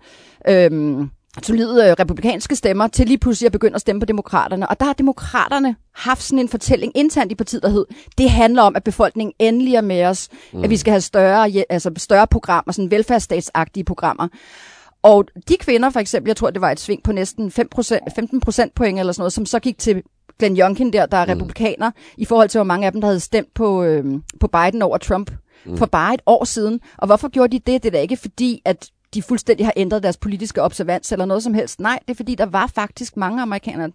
[0.48, 1.06] Øh,
[1.42, 4.68] solide øh, republikanske stemmer, til lige pludselig at begynde at stemme på demokraterne.
[4.68, 7.86] Og der har demokraterne haft sådan en fortælling internt i partiet, der hed,
[8.18, 10.64] det handler om, at befolkningen endelig er med os, mm.
[10.64, 14.28] at vi skal have større, altså større programmer, sådan velfærdsstatsagtige programmer.
[15.02, 17.68] Og de kvinder for eksempel, jeg tror, det var et sving på næsten 5
[18.14, 20.02] 15 procentpoint eller sådan noget, som så gik til
[20.38, 21.30] Glenn Youngkin der, der er mm.
[21.30, 24.04] republikaner, i forhold til, hvor mange af dem, der havde stemt på, øh,
[24.40, 25.30] på Biden over Trump
[25.66, 25.76] mm.
[25.76, 26.80] for bare et år siden.
[26.98, 27.82] Og hvorfor gjorde de det?
[27.82, 31.42] Det er da ikke fordi, at de fuldstændig har ændret deres politiske observans eller noget
[31.42, 31.80] som helst.
[31.80, 33.90] Nej, det er fordi, der var faktisk mange amerikanere,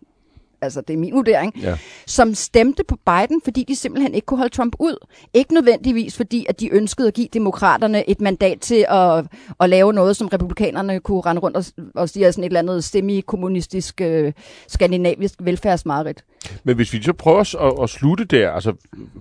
[0.62, 1.78] altså det er min vurdering, ja.
[2.06, 5.06] som stemte på Biden, fordi de simpelthen ikke kunne holde Trump ud.
[5.34, 9.26] Ikke nødvendigvis fordi, at de ønskede at give demokraterne et mandat til at,
[9.60, 11.66] at lave noget, som republikanerne kunne rende rundt og,
[11.96, 14.34] og sige sådan et eller andet semi-kommunistisk, øh,
[14.68, 16.24] skandinavisk velfærdsmareridt.
[16.64, 18.74] Men hvis vi så prøver at, at slutte der, altså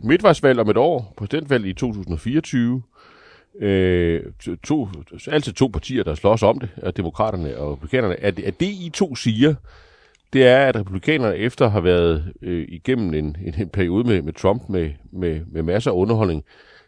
[0.03, 2.83] midtvejsvalg om et år, præsidentvalg i 2024,
[3.61, 4.23] øh,
[4.65, 4.89] to,
[5.27, 8.21] altid to partier, der slås om det, er demokraterne og republikanerne.
[8.21, 9.55] Er det, er det, I to siger,
[10.33, 14.33] det er, at republikanerne efter har været øh, igennem en, en, en periode med, med
[14.33, 16.45] Trump med, med, med masser af underholdning,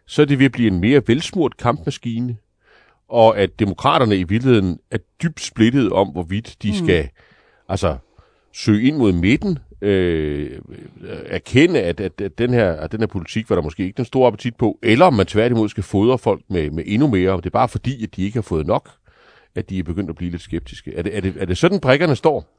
[0.07, 2.37] så er det ved at blive en mere velsmurt kampmaskine,
[3.09, 6.75] og at demokraterne i virkeligheden er dybt splittet om, hvorvidt de mm.
[6.75, 7.09] skal
[7.69, 7.97] altså
[8.53, 10.51] søge ind mod midten, øh,
[11.27, 14.05] erkende, at, at, at, den her, at den her politik var der måske ikke den
[14.05, 17.45] store appetit på, eller om man tværtimod skal fodre folk med, med endnu mere, og
[17.45, 18.91] det er bare fordi, at de ikke har fået nok,
[19.55, 20.95] at de er begyndt at blive lidt skeptiske.
[20.95, 22.58] Er det, er det, er det sådan, prikkerne står?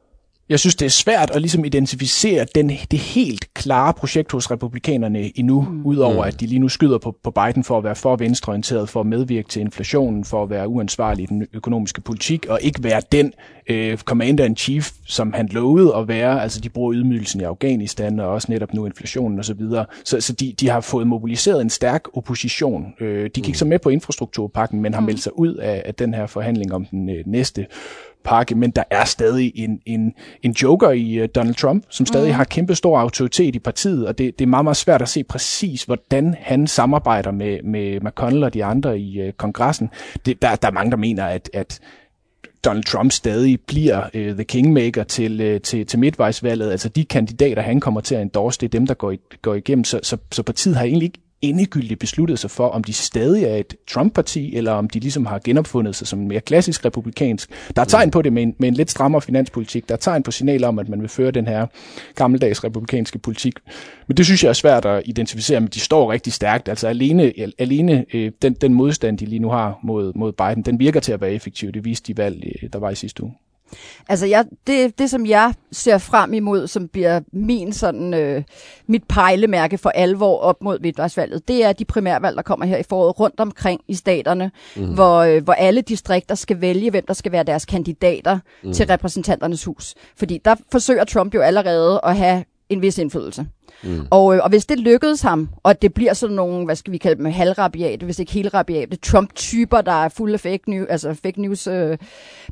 [0.49, 5.39] Jeg synes, det er svært at ligesom identificere den, det helt klare projekt hos republikanerne
[5.39, 5.85] endnu, mm.
[5.85, 8.99] udover at de lige nu skyder på, på Biden for at være for venstreorienteret, for
[8.99, 13.01] at medvirke til inflationen, for at være uansvarlig i den økonomiske politik, og ikke være
[13.11, 13.33] den
[13.69, 16.41] øh, commander-in-chief, som han lovede at være.
[16.41, 19.43] Altså, de bruger ydmygelsen i Afghanistan, og også netop nu inflationen osv.
[19.43, 19.85] Så, videre.
[20.05, 22.93] så, så de, de har fået mobiliseret en stærk opposition.
[22.99, 23.53] Øh, de gik mm.
[23.53, 25.05] så med på infrastrukturpakken, men har mm.
[25.05, 27.65] meldt sig ud af, af den her forhandling om den øh, næste
[28.23, 30.13] pakke, men der er stadig en, en,
[30.43, 32.35] en joker i uh, Donald Trump, som stadig mm.
[32.35, 35.23] har kæmpe stor autoritet i partiet, og det, det er meget, meget svært at se
[35.23, 39.89] præcis, hvordan han samarbejder med, med McConnell og de andre i uh, kongressen.
[40.25, 41.79] Det, der, der er mange, der mener, at, at
[42.65, 46.71] Donald Trump stadig bliver uh, the kingmaker til, uh, til, til midtvejsvalget.
[46.71, 49.55] Altså de kandidater, han kommer til at endorse, det er dem, der går, i, går
[49.55, 49.83] igennem.
[49.83, 53.55] Så, så, så partiet har egentlig ikke endegyldigt besluttet sig for, om de stadig er
[53.55, 57.49] et Trump-parti, eller om de ligesom har genopfundet sig som en mere klassisk republikansk.
[57.75, 59.89] Der er tegn på det med en, med en lidt strammere finanspolitik.
[59.89, 61.67] Der er tegn på signaler om, at man vil føre den her
[62.15, 63.53] gammeldags republikanske politik.
[64.07, 66.69] Men det synes jeg er svært at identificere, men de står rigtig stærkt.
[66.69, 70.79] Altså alene, alene øh, den, den modstand, de lige nu har mod, mod Biden, den
[70.79, 71.71] virker til at være effektiv.
[71.71, 73.33] Det viste de valg, øh, der var i sidste uge.
[74.09, 78.43] Altså, jeg, det, det, som jeg ser frem imod, som bliver min sådan, øh,
[78.87, 82.83] mit pejlemærke for alvor op mod midtvejsvalget, det er de primærvalg, der kommer her i
[82.83, 84.93] foråret rundt omkring i staterne, mm.
[84.93, 88.73] hvor, øh, hvor alle distrikter skal vælge, hvem der skal være deres kandidater mm.
[88.73, 89.95] til repræsentanternes hus.
[90.17, 93.47] Fordi der forsøger Trump jo allerede at have en vis indflydelse.
[93.83, 94.07] Mm.
[94.09, 96.97] Og, øh, og hvis det lykkedes ham, og det bliver sådan nogle, hvad skal vi
[96.97, 101.13] kalde dem, halvrabiate, hvis ikke helt rabiate, Trump-typer, der er fulde af fake news, altså
[101.23, 101.97] fake news øh,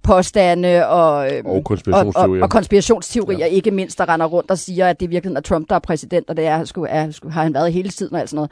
[0.03, 3.45] påstande og, øh, og konspirationsteorier, og, og, og konspirationsteorier ja.
[3.45, 6.29] ikke mindst, der render rundt og siger, at det virkelig er Trump, der er præsident,
[6.29, 8.51] og det er, skulle, er, skulle, har han været hele tiden og alt sådan noget.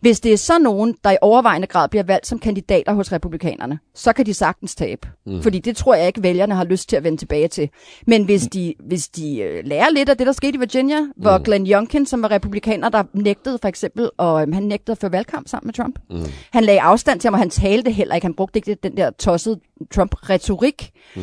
[0.00, 3.78] Hvis det er så nogen, der i overvejende grad bliver valgt som kandidater hos republikanerne,
[3.94, 5.08] så kan de sagtens tabe.
[5.26, 5.42] Mm.
[5.42, 7.68] Fordi det tror jeg ikke, vælgerne har lyst til at vende tilbage til.
[8.06, 11.12] Men hvis de, hvis de øh, lærer lidt af det, der skete i Virginia, mm.
[11.16, 14.98] hvor Glenn Youngkin, som var republikaner, der nægtede for eksempel, og øhm, han nægtede at
[14.98, 15.98] føre valgkamp sammen med Trump.
[16.10, 16.24] Mm.
[16.52, 18.24] Han lagde afstand til ham, og han talte heller ikke.
[18.24, 19.60] Han brugte ikke den der tossede
[19.94, 20.90] Trump-retorik.
[21.16, 21.22] Mm.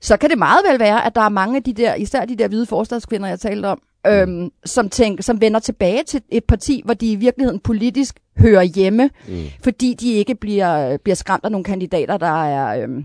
[0.00, 2.36] Så kan det meget vel være, at der er mange af de der, især de
[2.36, 6.82] der hvide forstadskvinder, jeg talte om, øhm, som, tænker, som vender tilbage til et parti,
[6.84, 9.34] hvor de i virkeligheden politisk hører hjemme, mm.
[9.62, 12.82] fordi de ikke bliver, bliver skræmt af nogle kandidater, der er...
[12.82, 13.04] Øhm,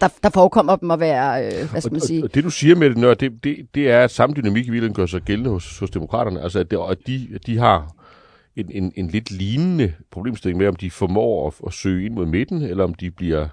[0.00, 2.20] der, der forekommer dem at være, øh, hvad skal man sige...
[2.20, 4.66] Og, og det du siger med det, Nør, det, det, det er, at samme dynamik
[4.66, 6.42] i virkeligheden gør sig gældende hos, hos demokraterne.
[6.42, 7.92] Altså, at, det, at de, de har
[8.56, 12.26] en, en, en lidt lignende problemstilling med, om de formår at, at søge ind mod
[12.26, 13.48] midten, eller om de bliver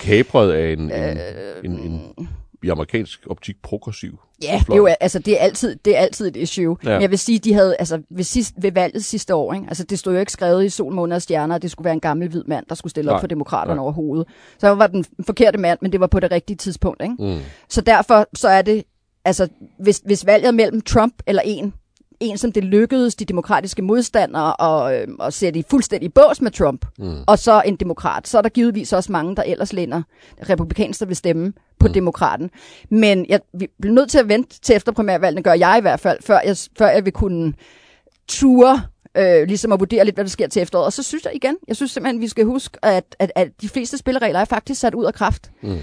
[0.00, 1.16] kapret af en, øh,
[1.64, 2.28] en, en, en
[2.64, 4.18] i amerikansk optik progressiv.
[4.42, 6.76] Ja, det er jo, altså, det er altid, det er altid et issue.
[6.84, 6.90] Ja.
[6.90, 9.66] Men jeg vil sige, de havde, altså, ved, sidst, ved valget sidste år, ikke?
[9.68, 11.94] Altså, det stod jo ikke skrevet i sol, måned og stjerner, at det skulle være
[11.94, 13.20] en gammel hvid mand, der skulle stille op Nej.
[13.20, 13.82] for demokraterne Nej.
[13.82, 14.28] overhovedet.
[14.58, 17.02] Så var den forkerte mand, men det var på det rigtige tidspunkt.
[17.02, 17.14] Ikke?
[17.18, 17.38] Mm.
[17.68, 18.84] Så derfor så er det,
[19.24, 19.48] altså,
[19.78, 21.74] hvis, hvis valget mellem Trump eller en,
[22.20, 26.50] en, som det lykkedes de demokratiske modstandere at, øh, at sætte i fuldstændig bås med
[26.50, 27.16] Trump, mm.
[27.26, 28.28] og så en demokrat.
[28.28, 30.02] Så er der givetvis også mange, der ellers lænder
[30.48, 31.92] republikansk, der vil stemme på mm.
[31.92, 32.50] demokraten.
[32.90, 36.00] Men jeg, vi bliver nødt til at vente til efter primærvalgene, gør jeg i hvert
[36.00, 37.52] fald, før jeg, før jeg vil kunne
[38.28, 38.82] ture
[39.16, 40.86] øh, ligesom at vurdere lidt, hvad der sker til efteråret.
[40.86, 43.68] Og så synes jeg igen, jeg synes simpelthen, vi skal huske, at, at, at de
[43.68, 45.50] fleste spilleregler er faktisk sat ud af kraft.
[45.62, 45.78] Mm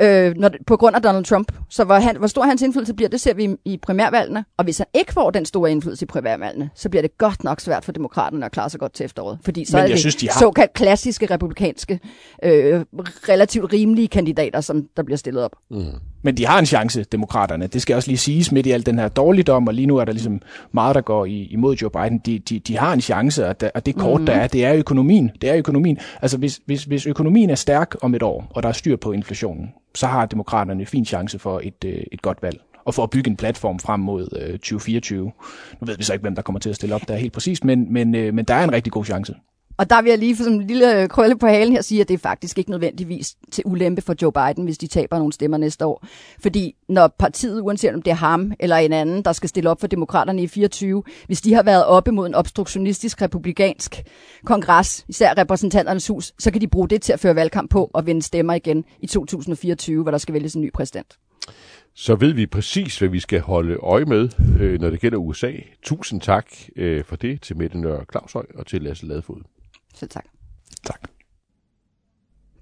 [0.00, 1.52] øh, når, på grund af Donald Trump.
[1.70, 4.44] Så hvor, han, hvor stor hans indflydelse bliver, det ser vi i, i primærvalgene.
[4.56, 7.60] Og hvis han ikke får den store indflydelse i primærvalgene, så bliver det godt nok
[7.60, 9.38] svært for demokraterne at klare sig godt til efteråret.
[9.44, 10.38] Fordi så Men er det synes, de har...
[10.38, 12.00] såkaldt klassiske republikanske,
[12.42, 12.84] øh,
[13.28, 15.56] relativt rimelige kandidater, som der bliver stillet op.
[15.70, 15.84] Mm.
[16.24, 17.66] Men de har en chance, demokraterne.
[17.66, 20.04] Det skal også lige siges midt i al den her dårligdom, og lige nu er
[20.04, 20.40] der ligesom
[20.72, 22.18] meget, der går imod Joe Biden.
[22.18, 24.26] De, de, de har en chance, og, og det kort, mm.
[24.26, 25.30] der er, det er økonomien.
[25.40, 25.98] Det er økonomien.
[26.22, 29.12] Altså hvis, hvis, hvis økonomien er stærk om et år, og der er styr på
[29.12, 33.02] inflationen, så har demokraterne en fin chance for et, øh, et godt valg og for
[33.02, 35.24] at bygge en platform frem mod øh, 2024.
[35.80, 37.64] Nu ved vi så ikke, hvem der kommer til at stille op der helt præcist,
[37.64, 39.34] men, men, øh, men der er en rigtig god chance.
[39.76, 42.00] Og der vil jeg lige for sådan en lille øh, krølle på halen her sige,
[42.00, 45.32] at det er faktisk ikke nødvendigvis til ulempe for Joe Biden, hvis de taber nogle
[45.32, 46.06] stemmer næste år.
[46.40, 49.80] Fordi når partiet, uanset om det er ham eller en anden, der skal stille op
[49.80, 54.02] for demokraterne i 24, hvis de har været oppe mod en obstruktionistisk republikansk
[54.44, 58.06] kongres, især repræsentanternes hus, så kan de bruge det til at føre valgkamp på og
[58.06, 61.18] vinde stemmer igen i 2024, hvor der skal vælges en ny præsident
[61.94, 64.28] så ved vi præcis, hvad vi skal holde øje med,
[64.60, 65.52] øh, når det gælder USA.
[65.82, 66.46] Tusind tak
[66.76, 69.42] øh, for det til Mette Nørre Claushøj og til Lasse Ladefod.
[69.94, 70.24] Selv tak.
[70.86, 71.08] Tak.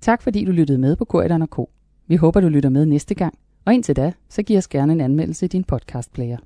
[0.01, 1.57] Tak fordi du lyttede med på Korridoren K.
[2.07, 3.39] Vi håber, du lytter med næste gang.
[3.65, 6.39] Og indtil da, så giv os gerne en anmeldelse i din podcastplayer.